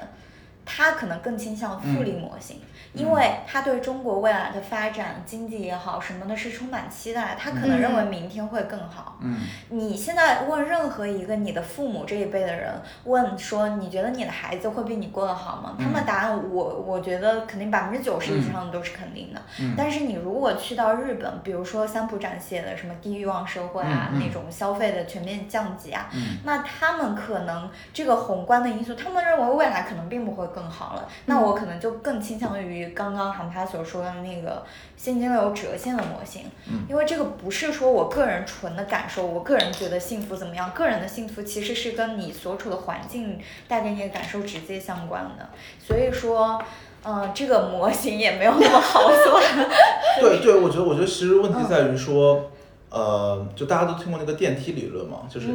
[0.74, 9.18] 他可能更倾向复利模型，嗯因为他对中国未来的发展、经济也好什么的是充满期待，他可能认为明天会更好。
[9.22, 9.38] 嗯。
[9.70, 12.70] 你现在问任何一个你的父母这一辈的人，
[13.06, 15.76] 问说你觉得你的孩子会比你过得好吗？
[15.80, 19.42] 他们答案我我觉得肯定百分之九十以上的都是肯定的。
[19.62, 19.74] 嗯。
[19.78, 26.40] 但是你如果去到日本，比如说三浦展写的什么低欲望社会啊，那种消费的全面降级啊，嗯。
[26.44, 31.08] 那他们可能这个宏观的因素，他们认为未来可能并不会更好了。
[31.26, 34.64] 那我可能就更倾向于刚刚航拍所说的那个
[34.96, 45.50] 现金流折现的模型，嗯因为这个不是说我个人纯的感受，我个人觉得幸福怎么样，个人的幸福其实是跟你所处的环境带给你的感受直接相关的。
[45.80, 46.62] 所以说，
[47.04, 49.68] 嗯、这个模型也没有那么好算。
[50.22, 52.52] 对对，我觉得我觉得其实问题在于说，
[52.92, 55.48] 呃，就大家都听过那个电梯理论嘛，就是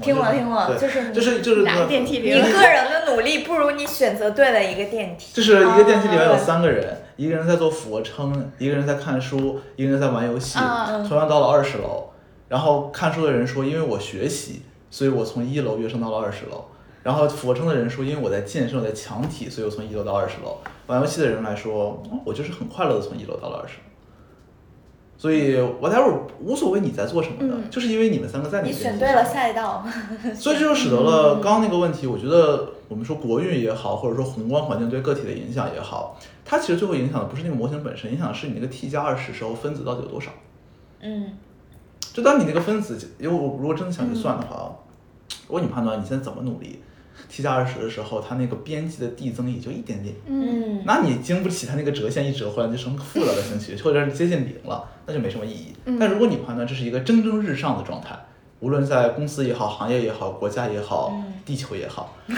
[0.00, 2.52] 听过听过就是听过，对就是就是就是哪个电梯你理论？
[2.52, 5.34] 个人的努力不如你选择对了一个电梯。
[5.34, 10.60] 就是一个电梯里面有啊三个人，一个人在做俯卧撑，一个人在看书，一个人在玩游戏。
[10.60, 12.08] 嗯同样到了二十楼，
[12.48, 16.64] 然后看书的人说，因为我学习，所以我从一楼跃升到了二十楼。
[17.02, 20.58] 然后俯卧撑的人说，因为我在健身，我在强体，所以我从一楼到二十楼。
[20.86, 23.89] 玩游戏的人来说，哦我就是很快乐的从一楼到了二十楼。
[25.20, 27.70] 所以 whatever 无所谓你在做什么的，嗯。
[27.70, 29.84] 就是因为你们三个在那你选对了赛道，
[30.34, 40.30] 所以这就使得了刚刚那个问题，我觉得我们说国运也好，或者说宏观环境对个体的影响也好，它其实最后影响的不是那个模型本身，影响的是你那个 t 加二十时候分子到底有多少。
[41.02, 41.36] 嗯。
[42.14, 44.74] 就当你那个分子，因为我如果真的想去算的话，
[45.46, 46.80] 如果你判断你现在怎么努力
[47.28, 50.78] ，t 加二十的时候，它那个边际的递增也就一点点，嗯。
[50.78, 55.74] 嗯，那你经不起它那个折线一折回来就成负了的星区， 或者是接近零了，那就没什么意义。
[55.84, 55.98] 嗯。
[55.98, 58.18] 但如果你判断这是一个蒸蒸日上的状态，
[58.60, 62.36] 无论在公司也好，行业也好，国家也好，嗯地球也好，你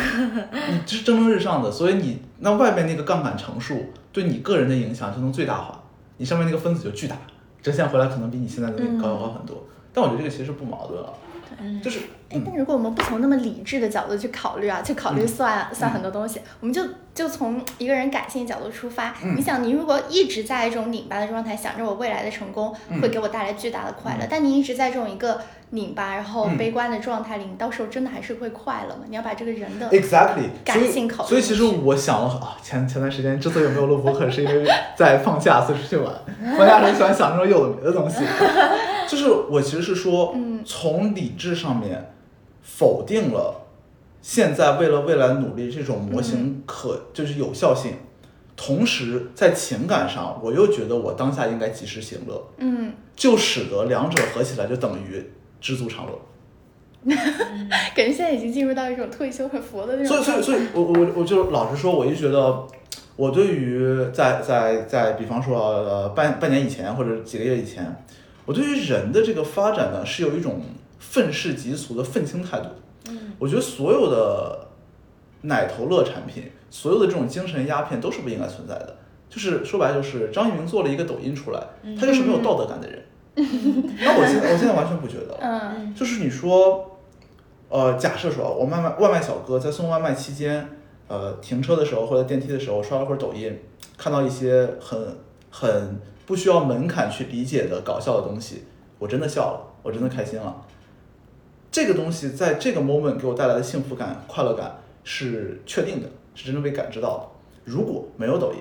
[0.87, 5.83] 这是蒸蒸日上的，所以你那外面那个杠杆乘数对你个人的影响就能最大化，
[6.16, 7.16] 你上面那个分子就巨大，
[7.61, 9.62] 折线回来可能比你现在的那个高要高很多。
[9.92, 11.11] 但我觉得这个其实不矛盾啊，
[11.61, 11.99] 嗯就是
[12.33, 16.83] 哎，但如果我们不从那么理智的角度去考虑啊，去考虑算、算很多东西，我们就
[17.14, 19.14] 就从一个人感性角度出发。
[19.37, 25.40] 你想，你如果一直在一种拧巴的状态，想着我未来的成功会给我带来巨大的快乐，但你一直在这种一个
[25.71, 26.59] 拧巴然后嗯。
[26.59, 29.03] 悲观的状态里，你到时候真的还是会快乐吗？
[29.09, 34.64] 你要把这个人的 Exactly，感性考虑所以其实我想了啊，前前段时间之所以没有录播客，是因为
[34.97, 36.14] 在放假，所以出去玩。
[36.57, 38.25] 放假的时候喜欢想这种有的没的东西。
[39.09, 40.62] 就是我其实是说，嗯。
[40.64, 42.12] 从理智上面
[42.62, 43.66] 否定了
[44.22, 47.92] 现在为了未来努力这种模型可就是有效性，
[48.57, 55.25] 同时在情感上我又觉得我当下应该及时行乐，嗯，就使得两者合起来就等于
[55.61, 56.12] 知足常乐。
[57.05, 62.64] 感觉现在已经进入到一种退休很佛的那种所以，所以，所以我我我就老实说，我就觉得，
[63.16, 67.85] 我对于在在在，比方说呃半半年以前或者几个月以前，
[68.46, 70.61] 我对于人的这个发展呢，是有一种
[71.03, 72.69] 愤世嫉俗的愤青态度。
[73.09, 74.69] 嗯，我觉得所有的
[75.43, 78.97] 奶头乐产品，所有的这种精神鸦片都是不应该存在的。
[79.29, 81.61] 就是说白了，就是张一鸣做了一个抖音出来，
[81.99, 83.03] 他就是没有道德感的人。
[83.35, 85.38] 那我现在我现在完全不觉得了。
[85.41, 86.99] 嗯就是你说，
[87.69, 90.69] 呃，假设说我外卖外卖小哥在送外卖期间，
[91.09, 93.59] 呃，停车的时候或者电梯的时候刷了会儿抖音，
[93.97, 95.17] 看到一些很
[95.51, 98.65] 很不需要门槛去理解的搞笑的东西，
[98.99, 100.55] 我真的笑了，我真的开心了。
[101.73, 107.29] 这个东西在这个 moment 给我带来的幸福感、快乐感是确定的，是真正被感知到的。
[107.65, 108.59] 如果没有抖音，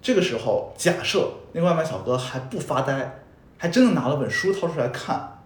[0.00, 3.20] 这个时候假设那个外卖小哥还不发呆，
[3.58, 5.42] 还真的拿了本书掏出来看，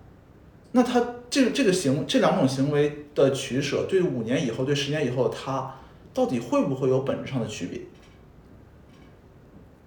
[0.73, 5.77] 那他这个这个行这两种行为的取舍，对五年以后、对十年以后的他，
[6.13, 7.81] 到底会不会有本质上的区别？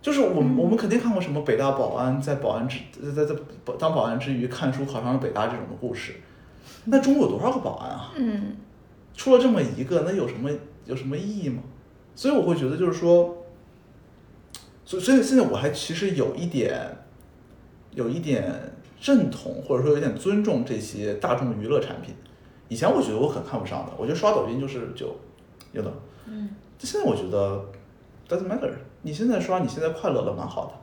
[0.01, 2.79] 就是我们、我们肯定看过什么北大保安在保安之
[3.13, 3.39] 在在在
[3.77, 6.15] 当保安之余看书考上了北大这种的故事，
[6.89, 8.13] 那中国有多少个保安啊？
[8.17, 8.55] 嗯
[9.13, 10.49] 出了这么一个，那有什么
[10.85, 11.63] 有什么意义吗？
[12.15, 13.35] 所以我会觉得就是说，
[14.85, 16.79] 所以所以现在我还其实有一点，
[17.91, 22.13] 有一点认同或者说有点尊重这些大众娱乐产品。
[22.69, 25.15] 以前我觉得我很看不上的，我觉得刷抖音就是就
[25.71, 25.91] 有的，
[26.27, 27.65] 嗯，但现在我觉得
[28.29, 28.71] doesn't matter，
[29.01, 30.73] 你现在刷你现在快乐了蛮好的，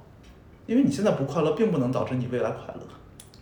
[0.67, 2.81] 因为你现在不快乐并不能导致你未来快乐。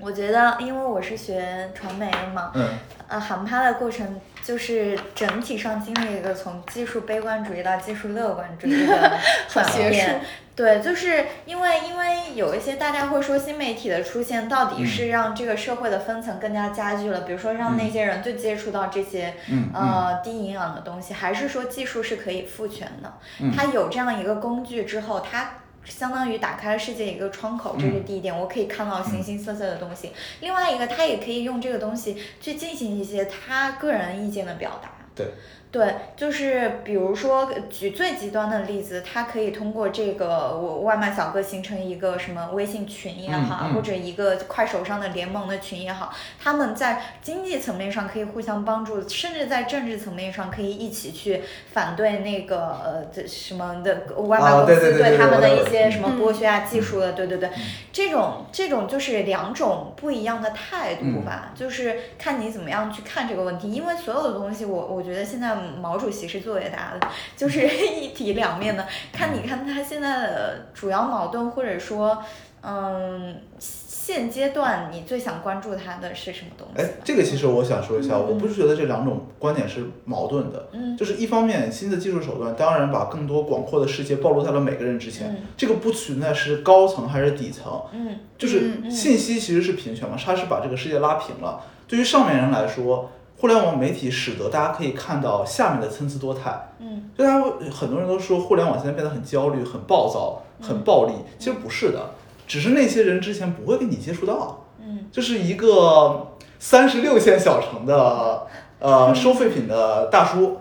[0.03, 2.69] 我觉得，因为我是学传媒的嘛，嗯
[3.07, 10.21] 呃，航拍的过程就是整体上经历一个从技术悲观主义到技术乐观主义的转变。
[10.55, 19.35] 对，就是因为因为有一些大家会说新媒体的出现到底是让这个社会的分层更加加剧了，比如说让那些人就接触到这些、
[19.73, 23.11] 呃低营养的东西，还是说技术是可以赋权的？
[23.41, 25.49] 嗯它有这样一个工具之后，它。
[25.85, 30.11] 相当于打开了世界一个窗口，这是嗯第一点，我可以看到形形色色的东西。
[30.41, 34.91] 另外一个，他也可以用这个东西去进行一些他个人意见的表达。
[35.15, 35.27] 对，
[35.73, 51.41] 对，就是比如说举最极端的例子，他可以通过这个我外卖小哥形成一个什么微信群也好，嗯嗯或者一个快手上的联盟的群也好，他们在经济层面上可以互相帮助，甚至在政治层面上可以一起去
[51.73, 57.49] 反对那个呃这什么的外卖啊公司对他们的一些什么嗯剥削啊、技术的，对对对，
[57.91, 63.73] 这种这种就是两种不一样的态度吧，就是看你怎么样去看这个问题。
[63.73, 67.67] 因为所有的东西我，我觉得现在毛主席是最伟大的，就是
[68.01, 68.87] 一体两面的。
[69.13, 72.23] 看你看他现在的主要矛盾，或者说，
[72.63, 91.65] 嗯，现阶段你最想关注他的是什么东西哎？，这个其实我想说一下，嗯我不是觉得这两种观点是矛盾的，嗯就是一方面新的技术手段当然把更多广阔的世界暴露在了每个人之前，嗯这个不存在是高层还是底层，嗯就是信息其实是平权嘛，它是把这个世界拉平了。
[91.87, 93.11] 对于上面人来说，
[93.43, 96.75] 互联网媒体使得大家可以看到下面的参差多态。
[96.79, 102.11] 嗯就大家会很多人都说互联网现在变得很焦虑、很暴躁、很暴力，其实不是的。
[102.47, 106.29] 只是那些人之前不会跟你接触到，嗯就是一个
[106.61, 108.47] 三十六线小城的
[108.79, 110.59] 呃 收废品的大叔，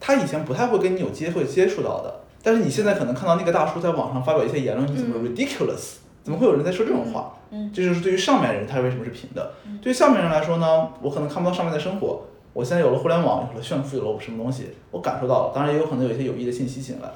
[0.00, 5.98] 他以前不太会跟你有机会接触到的，但是你现在可能看到那个大叔在网上发表一些言论，你怎么 ridiculous？
[6.26, 7.32] 怎么会有人在说这种话？
[7.52, 9.52] 嗯这就是对于上面人他为什么是平的。
[9.80, 12.20] 对于下面人来说呢，我可能看不到上面的生活。
[12.52, 15.52] 我现在有了互联网，有了炫富，有了我什么东西，我感受到了。
[15.54, 17.08] 当然也有可能有一些有益的信息进来，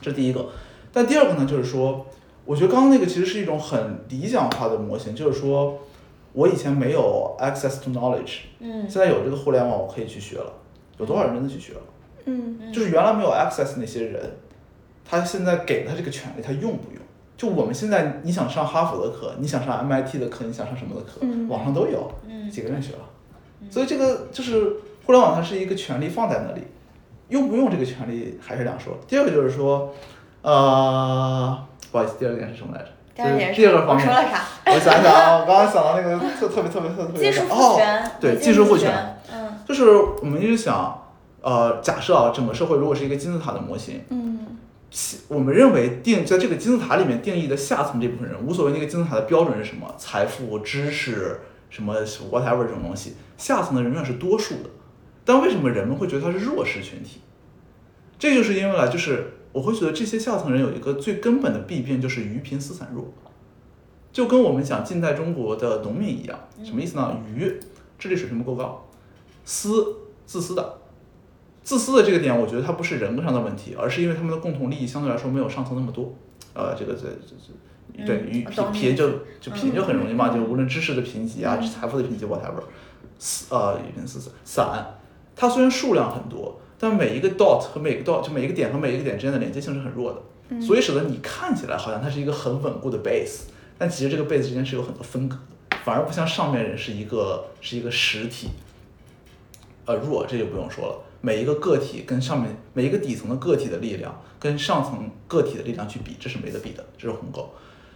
[0.00, 0.46] 这是第一个。
[0.92, 2.04] 但第二个呢，就是说，
[2.44, 5.78] 我觉得刚刚那个其实是一种很理想化的模型，就是说
[6.32, 10.52] 我以前没有 access to knowledge，嗯现在有这个互联网，我可以去学了。
[10.98, 11.80] 有多少人真的去学了？
[12.24, 14.20] 嗯就是原来没有 access 那些人，
[15.04, 17.00] 他现在给了他这个权利，他用不用？
[17.38, 22.98] 就我们现在，你想上哈佛的课，你想上 MIT 的课，你想上什么的课，嗯网上都有，嗯几个人学了。
[23.70, 24.76] 所以这个就是
[25.06, 26.62] 互联网，它是一个权利放在那里，
[27.28, 28.92] 用不用这个权利还是两说。
[29.06, 29.94] 第二个就是说，
[30.42, 32.88] 呃，不好意思，第二个点是什么来着？
[33.14, 34.42] 第二点就是第二个方面，我说了啥？
[34.66, 37.78] 我想想啊，我刚刚想到那个特特别特别特别哦
[38.20, 41.06] 对技术赋权，嗯就是我们一直想，
[41.40, 44.27] 呃，假设啊，整个社会如果是一个金字塔的模型，嗯其
[45.28, 51.94] 我们认为定在这个金字塔里面定义的下层这部分人，无所谓那个金字塔的标准是什么，财富、知识什么
[52.30, 54.70] whatever 这种东西，下层的人永远是多数的。
[55.24, 57.20] 但为什么人们会觉得他是弱势群体？
[58.18, 63.12] 这就是因为呢，就是我会觉得这些下层人有一个最根本的弊病，就是愚贫思散弱，
[64.10, 67.14] 就跟我们讲近代中国的农民一样，什么意思呢？
[67.34, 67.60] 愚
[67.98, 68.88] 智力水平不够高，
[69.44, 70.77] 私自私的，
[71.68, 76.14] 自私的这个点，我觉得它不是人格上的问题，而是因为他们的共同利益相对来说没有上层那么多。
[76.54, 77.36] 呃，这个这这
[77.94, 78.42] 这，对贫
[78.72, 82.62] 贫就就贫嗯就很容易嘛，就无论知识的贫瘠啊，嗯财富的贫瘠 whatever，
[83.18, 84.86] 四呃愚贫四散散，
[85.36, 93.40] 它虽然数量很多，但每一个 dot 和每个 dot 就每一个点和每一个点之间的连接性是很弱的，嗯所以使得你看起来好像它是一个很稳固的 base，
[93.76, 95.36] 但其实这个 base 之间是有很多分隔
[95.68, 98.48] 的，反而不像上面人是一个是一个实体。
[99.84, 107.52] 呃，弱这就不用说了，每一个个体跟上面每一个底层的个体的力量跟上层个体的力量去比，这是没得比的，这是鸿沟。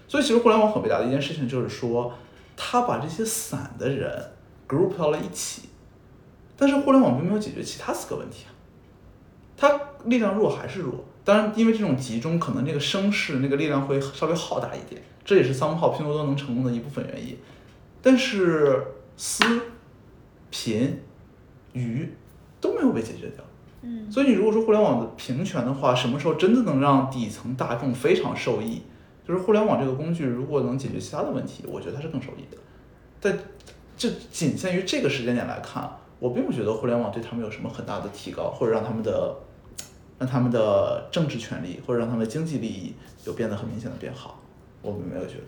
[0.08, 2.12] 所以其实互联网很伟大的一件事情就是说，
[2.56, 4.30] 它把这些散的人
[4.68, 5.68] group 到了一起，
[6.56, 8.50] 但是互联网并没有解决其他四个问题啊。
[9.56, 17.38] 它力量弱还是弱，当然因为这种集中，可能这个声势那个力量会稍微浩大一点，这也是三炮拼多多能成功的一部分原因。
[18.02, 18.84] 但是
[19.16, 19.44] 私、
[20.50, 21.00] 贫、
[21.72, 22.12] 愚
[22.62, 23.44] 都没有被解决掉。
[23.82, 28.80] 嗯所以你如果说互联网的平权的话，什么时候真的能让底层大众非常受益？
[29.26, 32.56] 就是互联网这个工具如果能解决其他的问题，我觉得它是更受益的。
[33.20, 33.38] 但
[33.96, 35.88] 这仅限于这个时间点来看，
[36.18, 39.36] 我并不觉得互联网对他们有什么很大的提高，或者让他们的
[40.18, 42.94] 让他们的政治权利或者让他们的经济利益
[43.24, 44.40] 有变得很明显的变好，
[44.80, 45.44] 我们没有觉得，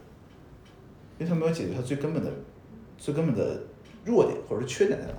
[1.18, 2.30] 因为它没有解决它最根本的
[2.98, 3.60] 最根本的
[4.04, 5.14] 弱点或者是缺点在哪。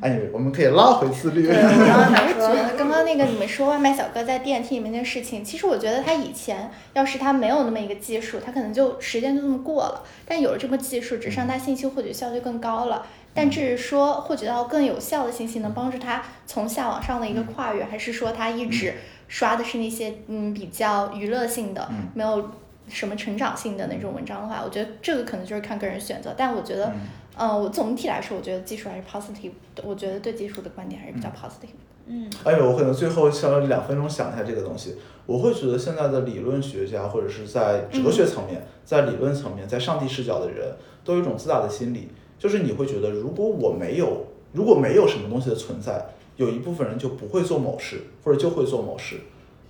[0.00, 1.46] 哎，我们可以拉回自律。
[1.46, 10.02] 对，我刚刚想我觉得， 刚刚那个你们说外卖小哥在电梯里面那个事情，其实我觉得他以前要是他没有那么一个技术，他可能就时间就这么过了。
[10.26, 13.06] 但有了这么技术，只是让他信息获取效率更高了。
[13.36, 18.94] 但至于说获取到更有效的信息，能帮助他从下往上的一个跨越，还是说他一直
[19.26, 22.50] 刷的是那些嗯比较娱乐性的嗯，没有
[22.88, 26.32] 什么成长性的那种文章的话，我觉得这个可能就是看个人选择。
[26.36, 27.00] 但我觉得，嗯、
[27.36, 29.82] 我总体来说，我觉得技术还是 positive 的。
[29.84, 31.84] 我觉得对技术的观点还是比较 positive 的。
[32.06, 34.96] 嗯哎呦，我可能最后想两分钟想一下这个东西。
[35.26, 40.70] 我会觉得现在的理论学家或者是在哲学层面、在理论层面、在上帝视角的人，
[41.02, 42.08] 都有一种自大的心理，
[42.38, 46.06] 就是你会觉得，如果我没有，如果没有什么东西的存在，
[46.36, 49.16] 有一部分人就不会做某事，或者就会做某事。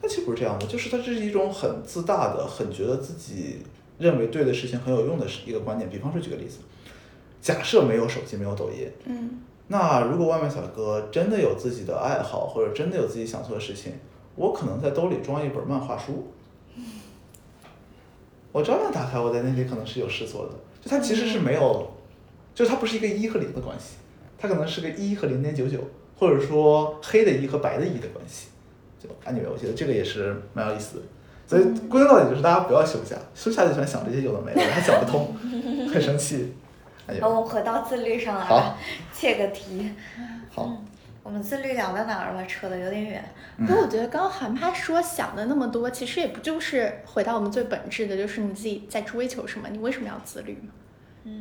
[0.02, 3.58] 那其实不是这样的，就是它这是一种很自大的、很觉得自己
[3.98, 5.88] 认为对的事情很有用的一个观点。
[5.88, 6.58] 比方说，举个例子，
[7.44, 13.92] 假设没有手机，没有抖音，嗯那如果外卖小哥真的有自己的爱好，或者真的有自己想做的事情，
[14.34, 16.32] 我可能在兜里装一本漫画书，
[18.50, 20.52] 我照样打开，我在那里可能是有事做的。
[20.80, 21.86] 就它其实是没有，
[22.54, 23.96] 就它不是一个一和零的关系，
[24.38, 25.78] 它可能是个一和零点九九，
[26.18, 28.48] 或者说黑的一和白的一的关系。
[28.98, 31.02] 就 anyway，我觉得这个也是蛮有意思的。
[31.46, 35.34] 所以归根到底就是大家不要休假，休假就喜欢想这些有的没的，还想不通，
[35.92, 36.54] 很生气。
[37.06, 38.74] 哎好，呦，我们回到自律上来
[39.12, 39.92] 切个题。
[40.50, 40.82] 好，
[41.22, 42.46] 我们自律聊到哪儿了？
[42.46, 43.24] 扯得有点远。
[43.56, 50.72] 嗯不过我觉得刚刚韩妈说想的那么多，其实也不就是回到我们最本质的，就是你自己在追求什么，你为什么要自律嘛？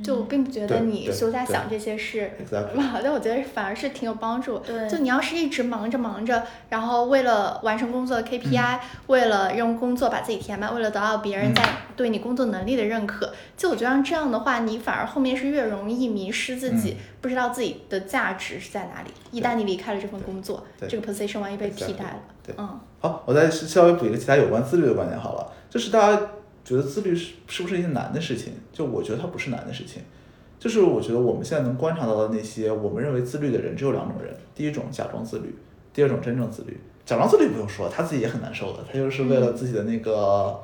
[0.03, 4.59] 就我并不觉得你对对休假想这些事 Exactly 哇， 但我觉得反而是挺有帮助。
[4.59, 4.89] 对。
[4.89, 11.55] 就你要是一直忙着忙着，然后为了完成工作的 KPI，、为了用工作把自己填满，为了得到别人嗯。
[11.55, 11.63] 在
[11.95, 16.97] 对你工作能力的认可，就我觉得这样的话，你反而后面是越容易迷失自己，嗯。
[17.21, 19.09] 不知道自己的价值是在哪里。
[19.31, 20.87] 一旦你离开了这份工作，对。
[20.89, 22.55] 这个 position 万一被替代了，对。
[22.57, 22.79] 嗯。
[22.99, 26.21] 好，我再稍微补一个其他有关自律的观点好了，就是大家
[26.63, 28.53] 觉得自律是是不是一件难的事情？
[28.71, 30.01] 就我觉得它不是难的事情，
[30.59, 35.53] 就是我觉得我们现在能观察到的那些我们认为自律的人只有两种人，第一种假装自律，
[35.93, 36.79] 第二种真正自律。
[37.05, 40.57] 假装自律不用说，他自己也很难受的，他就是为了自己的那个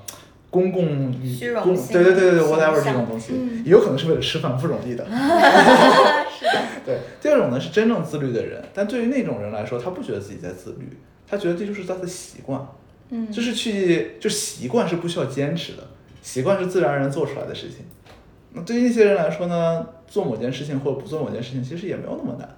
[0.50, 3.62] 公共与公虚荣心对对对对，whatever 这种东西，嗯。
[3.66, 5.04] 也有可能是为了吃饭，不容易的。
[6.40, 10.88] 是的，对，第二种呢是真正自律的人，但对于那种人来说，他不觉得自己在自律，
[11.28, 12.66] 他觉得这就是他的习惯，
[13.10, 15.88] 嗯，就是去就习惯是不需要坚持的，
[16.22, 17.86] 习惯是自然而然做出来的事情。
[18.54, 22.58] 那对于一些人来说呢，做某件事情或者不做某件事情，其实也没有那么难。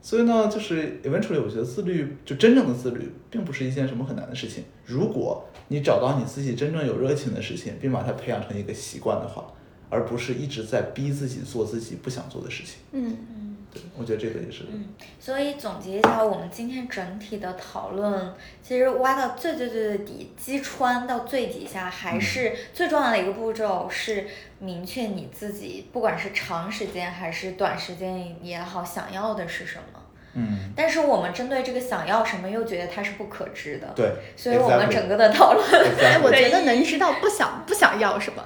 [0.00, 4.64] 所以呢，就是 eventually 我觉得自律就真正的自律，并不是一件什么很难的事情。
[4.84, 9.46] 如果你找到你自己真正有热情的事情，并把它培养成一个习惯的话，
[9.88, 12.78] 而不是一直在逼自己做自己不想做的事情。
[12.90, 13.51] 嗯嗯。
[13.72, 14.64] 对，我觉得这个也是。
[14.70, 24.26] 嗯，所以总结一下，我们今天整体的讨论，其实挖到最最最最底，击穿到最底下，还是最重要的一个步骤是
[24.58, 30.01] 明确你自己，不管是长时间还是短时间也好，想要的是什么。
[30.34, 33.88] 嗯，但是我们针对这个想要什么，又觉得它是不可知的。
[33.94, 34.12] 对。
[34.36, 35.64] 所以我们整个的讨论，
[36.00, 38.42] 哎，我觉得能知道不想不想要什么，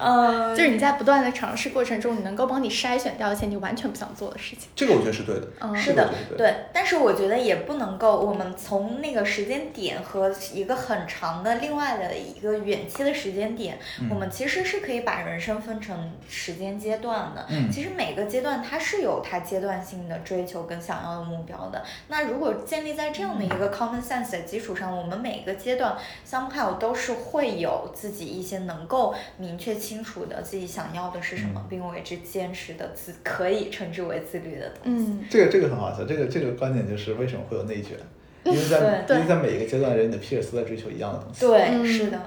[0.00, 4.68] 嗯， 就是你在不断的尝试过程中，你能够帮你筛选掉一些你完全不想做的事情。
[4.76, 5.48] 这个我觉得是对的。
[5.60, 6.08] 嗯是的
[6.38, 17.44] 对，但是我觉得也不能够，我们从那个时间点和一个很长的另外的一个远期的时间点，嗯我们其实是可以把人生分成时间阶段的。
[17.50, 21.82] 嗯其实每个阶段它是有它阶段性的追求跟想要的目标的。
[22.08, 25.96] 那如果建立在这样的一个 common sense 的基础上，我们每个阶段
[26.28, 35.06] somehow 都是会有自己一些能够明确清楚的自己想要的是什么，嗯并为之坚持的自可以称之为自律的东西。
[35.10, 37.96] 嗯，这个这个很好笑，这个这个观点就是为什么会有内卷，
[38.44, 41.40] 因为在因为在每一个阶段的人，你的 peers 都在追求一样的东西。
[41.46, 42.20] 对，嗯是的。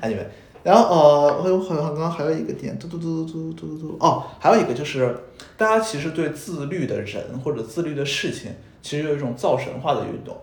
[0.00, 0.24] Anyway，
[0.68, 5.16] 然后呃，我有好像刚刚还有一个点，嘟嘟嘟嘟嘟嘟嘟嘟哦，还有一个就是，
[5.56, 8.52] 大家其实对自律的人或者自律的事情，
[8.82, 10.36] 其实有一种造神化的运动，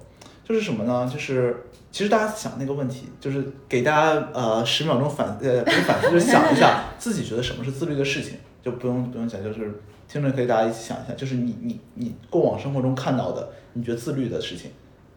[0.43, 1.07] 就是什么呢？
[1.13, 1.55] 就是
[1.91, 14.71] 其实大家想那个问题，就是给大家呃十秒钟反呃不是反思，就是想一下自己觉得什么是自律的事情，就不用不用讲，就是听着可以大家一起想一下，就是你你你过往生活中看到的，你觉得自律的事情，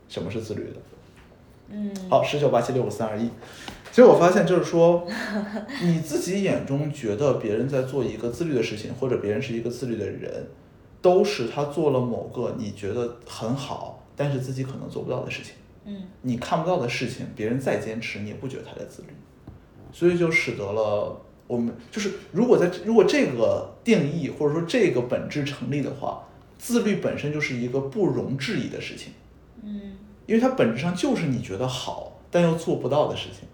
[0.07, 0.77] 什么是自律的？
[1.71, 3.29] 嗯，好，十九八七六五四二一。
[3.91, 5.07] 其实我发现，就是说，
[5.83, 10.47] 你自己眼中觉得别人在做一个自律的事情，或者别人是一个自律的人，
[11.03, 15.55] 都是他做了某个你觉得很好，但是自己可能做不到的事情。
[15.85, 19.09] 嗯你看不到的事情，别人再坚持，你也不觉得他在自律，
[19.91, 26.29] 所以就使得了我们就是，如果在如果这个定义或者说这个本质成立的话，
[26.59, 29.13] 自律本身就是一个不容置疑的事情。
[29.63, 33.49] 嗯因为它本质上就是你觉得好但又做不到的事情，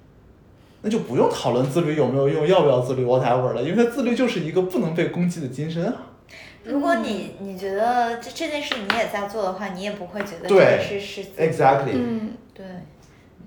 [0.84, 5.94] 那就不用讨论自律有没有用，要不要自律 whatever 了，因为它自律就是一个不能被攻击的金身啊。
[6.62, 12.66] 如果你你觉得这这件事你也在做的话，你也不会觉得这件事是 Exactly，、嗯，对，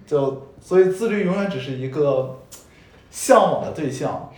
[0.08, 2.40] 就所以自律永远只是一个
[3.12, 4.32] 向往的对象。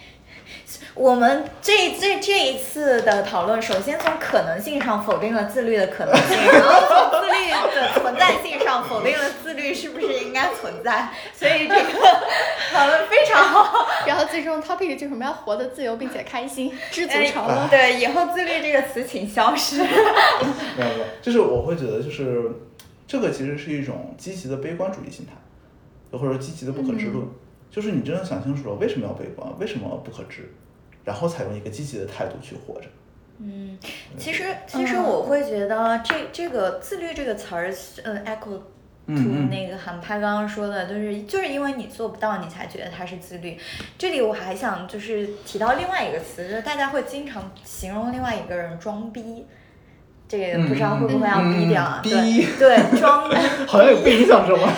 [1.00, 11.82] 我们这这这一次的讨论，首先从可能性上否定了自律的可能性，然后从自律的存在性上否定了自律是不是应该存在，所以这个
[12.74, 13.88] 讨论非常好。
[14.06, 17.68] 然后最终 topic 就是我们要活得自由并且开心，知足哎常乐。
[17.72, 19.78] 对，以后自律这个词请消失。
[19.78, 22.44] 没有没有，就是我会觉得就是
[23.08, 25.32] 这个其实是一种积极的悲观主义心态，
[26.18, 27.26] 或者说积极的不可知论，
[27.72, 30.52] 就是你真的想清楚了为什么要悲观，为什么不可知，
[31.04, 32.88] 然后采用一个积极的态度去活着。
[33.42, 33.78] 嗯，
[34.18, 37.74] 其实其实我会觉得这这个自律这个词儿，
[38.04, 38.60] 嗯，echo
[39.08, 43.58] 嗯 to 嗯那个韩派刚刚说的，就是就是因为你做不到，你才觉得它是自律。
[43.98, 49.48] 这里我还想就是提到另外一个词，就是大家会经常形容另外一个人装逼。
[50.28, 52.02] 这个不知道会不会要嗯逼掉啊？
[52.04, 53.36] 嗯对对，装逼。
[53.66, 54.72] 好像有被影响着吗？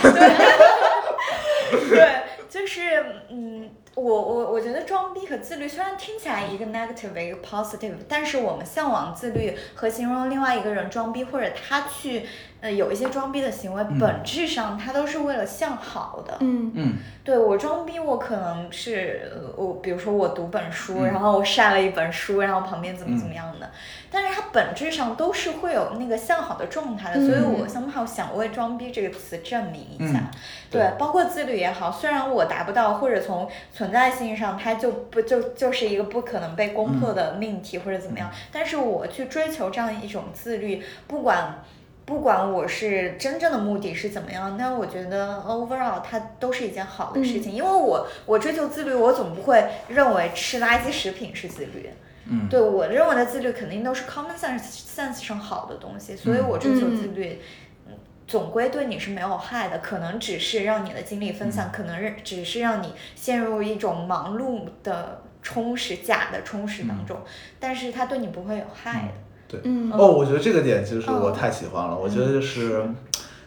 [1.90, 2.10] 对，
[2.48, 12.26] 就是嗯，我我我觉得装逼和自律虽然听起来一个 negative 一个 positive，但是我们向往自律和形容另外一个人装逼或者他去
[12.62, 14.00] 呃，有一些装逼的行为，嗯。
[14.00, 16.38] 本质上它都是为了向好的。
[16.40, 16.72] 嗯。
[16.76, 16.94] 嗯。
[17.24, 21.06] 对我装逼，我可能是呃我，比如说我读本书，嗯。
[21.08, 23.70] 然后我晒了一本书，然后旁边怎么怎么样的，
[24.12, 30.30] 但是它本质上都是会有那个向好的状态的，嗯所以我 somehow 想为装逼这个词证明一下。
[30.70, 41.64] 对，包括自律也好，虽然我达不到，或者从存在性上它就不就就是一个不可能被攻破的命题或者怎么样，但是我去追求这样一种自律，不管。
[42.06, 51.90] 不管我是真正的目的是怎么样，那我觉得 overall 它都是一件好的事情，因为我我追求自律，我总不会认为吃垃圾食品是自律。
[52.26, 57.40] 嗯，对我认为的自律肯定都是 common sense sense 上好的东西，所以我追求自律，
[57.88, 57.94] 嗯。
[58.28, 67.18] 总归对你是没有害的，可能只是让你的精力分散，可能是只是让你陷入一种忙碌的充实、假的充实当中，
[67.60, 69.14] 但是它对你不会有害的。
[69.52, 69.60] 对。
[69.66, 71.98] 嗯哦，我觉得这个点就是我哦太喜欢了。
[71.98, 72.82] 我觉得就是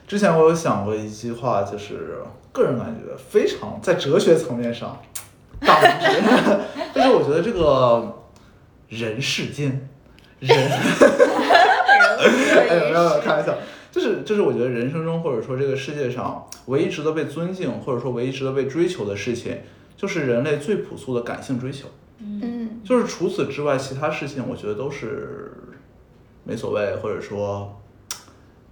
[0.06, 2.18] 之前我有想过一句话，就是
[2.52, 5.00] 个人感觉非常在哲学层面上
[5.60, 6.20] 大拇指，
[6.94, 8.22] 就是我觉得这个
[8.88, 9.88] 人世间
[10.40, 10.50] 人。
[12.16, 13.54] 哎有没有，开玩笑，
[13.90, 19.58] 就是就是，我觉得人生中或者说这个世界上唯一值得被尊敬，或者说唯一值得被追求的事情，
[19.96, 21.88] 就是人类最朴素的感性追求。
[22.20, 25.52] 嗯就是除此之外，其他事情我觉得都是
[26.44, 27.74] 没所谓，或者说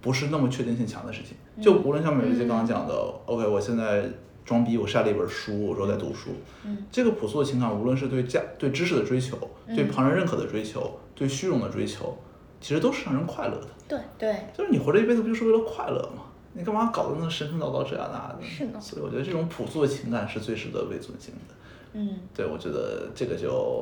[0.01, 1.35] 不是那么确定性强的事情。
[1.61, 2.93] 就无论像美瑞姐刚刚讲的、
[3.25, 4.09] o k 我现在
[4.45, 6.31] 装逼，我晒了一本书，我说在读书，
[6.65, 12.17] 嗯这个朴素的情感，无论是对价、对知识的追求，对旁人认可的追求，对虚荣的追求，
[12.59, 13.67] 其实都是让人快乐的。
[13.87, 16.23] 对，对，就是你活这一辈子不就是为了快乐吗？
[16.55, 18.45] 你干嘛搞得那神神叨叨这样那的？
[18.45, 21.55] 是呢所以我觉得这种朴素的情感是最值得被尊敬的。
[21.93, 23.81] 嗯对，我觉得这个就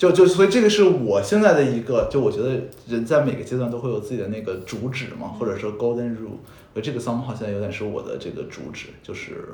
[0.00, 6.38] 就就所以这个是我现在的一个，就我觉得人在每个阶段都会有自己的那个主旨嘛，或者说 golden rule。
[6.72, 9.44] 我这个 somehow 现在有点是我的这个主旨，就是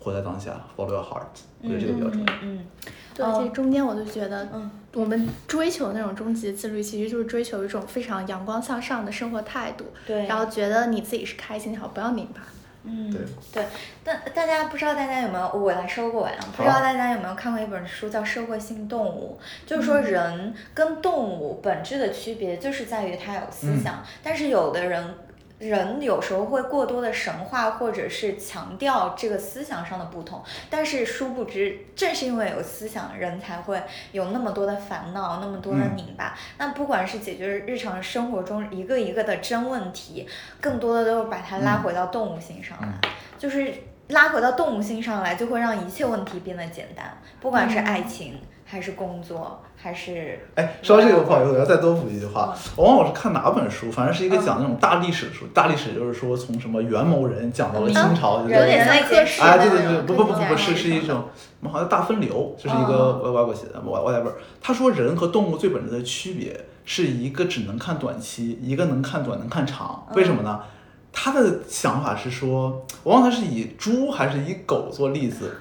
[0.00, 1.38] 活在当下，follow your heart。
[1.62, 2.32] 我觉得这个比较重要。
[2.42, 2.66] 嗯
[3.14, 12.42] 对，哦这中间我就觉得，嗯我们追求那种终极自律，其实就是追求一种非常阳光向上的生活态度，对，然后觉得你自己是开心就好，不要拧巴。
[12.84, 13.20] 嗯，对
[13.52, 13.64] 对，
[14.02, 25.14] 但大家不知道大家有没有，我来收个尾啊，不知道大家有没有看过一本书叫《社会性动物》，就是说人跟动物本质的区别就是在于它有思想，但是有的人。
[25.60, 33.78] 人有时候会过多的神话，或者是强调这个思想上的不同，但是殊不知，正是因为有思想，人才会
[34.12, 36.34] 有那么多的烦恼，那么多的嗯拧巴。
[36.56, 40.26] 那不管是解决日常生活中一个一个的真问题，
[40.62, 42.88] 更多的都是把它拉回到动物性上来，
[43.38, 43.70] 就是
[44.08, 48.40] 拉回到动物性上来，就会让一切问题变得简单，不管是爱情、
[48.70, 52.56] 还是工作，还是哎，说到这个，不好意思，我要再多补一句话。
[52.76, 55.44] 我忘了我是看哪本书，反正是一个讲那种大历史的书。
[55.52, 61.24] 大历史就是说从什么元谋人讲到了清朝，就是有点像哎，对对对，不不不不不，是是一种，
[61.58, 64.36] 我们好像大分流，就是一个哦外外国写的外外来本儿。
[64.62, 70.06] 他说人和动物最本质的区别是一个只能看短期，一个能看短能看长。
[70.14, 70.60] 为什么呢？
[71.12, 75.56] 他的想法是说，我忘了他是以猪还是以狗做例子。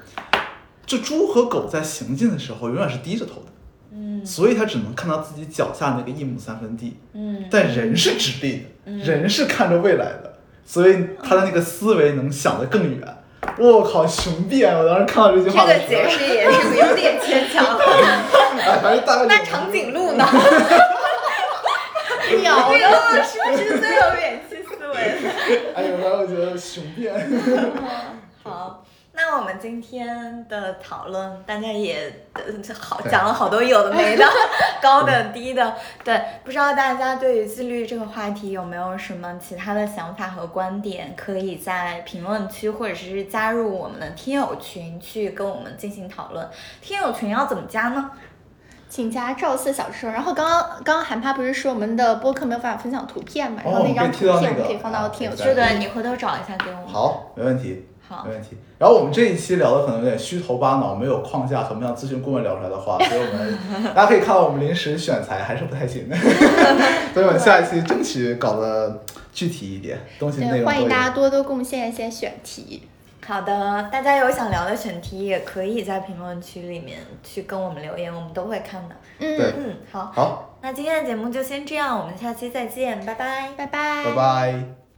[0.90, 3.52] 这猪和狗在行进的时候永远是低着头的，
[3.94, 6.98] 嗯所以他只能看到自己脚下那个一亩三分地。
[7.14, 13.16] 嗯但人是直立的，人是看着未来的，所以他的那个思维能想得更远。
[13.60, 14.76] 我靠，雄辩！
[14.76, 17.64] 我当时看到这句话这，个解释也是有点牵强。
[18.60, 20.26] 哎，反正大概那长颈鹿呢？
[22.42, 25.74] 鸟这个是不是最有远期思维的？
[25.76, 27.14] 哎呦，然后我觉得雄辩。
[28.44, 28.84] 好，
[29.32, 32.42] 那我们今天的讨论，大家也呃
[32.74, 34.26] 好讲了好多有的没的，
[34.82, 35.72] 高的低的。
[36.04, 41.14] 对，不知道大家对于自律这个话题有没有什么其他的想法和观点？
[41.16, 46.50] 可以在评论区或者是加入我们的听友群去跟我们进行讨论。
[46.82, 48.10] 听友群要怎么加呢？
[48.90, 50.10] 请加赵四小说。
[50.10, 53.62] 然后刚刚刚刚韩帕不是说我们的播客没有办法分享图片嘛？
[53.64, 56.88] 然后哦那张图片我们可以放到啊听友群对是的，你回头找一下给我们。
[56.88, 58.58] 好，没问题，好没问题。
[58.78, 66.18] 然后我们这一期聊的可能有点虚头巴脑，没有框架，很不像咨询顾问聊出来的话，所以我们 大家可以看到我们临时选材还是不太行的，
[67.14, 72.88] 所以我们下一期争取搞得具体一点，东西内，容欢迎大家多多贡献一些选题。
[73.28, 78.96] 好的，大家有想聊的选题，也可以在评论区里面去跟我们留言，我们都会看的。
[79.20, 83.52] 嗯，嗯，好，好，那今天的节目就先这样，我们下期再见，拜拜。
[83.56, 84.89] 拜拜，拜拜。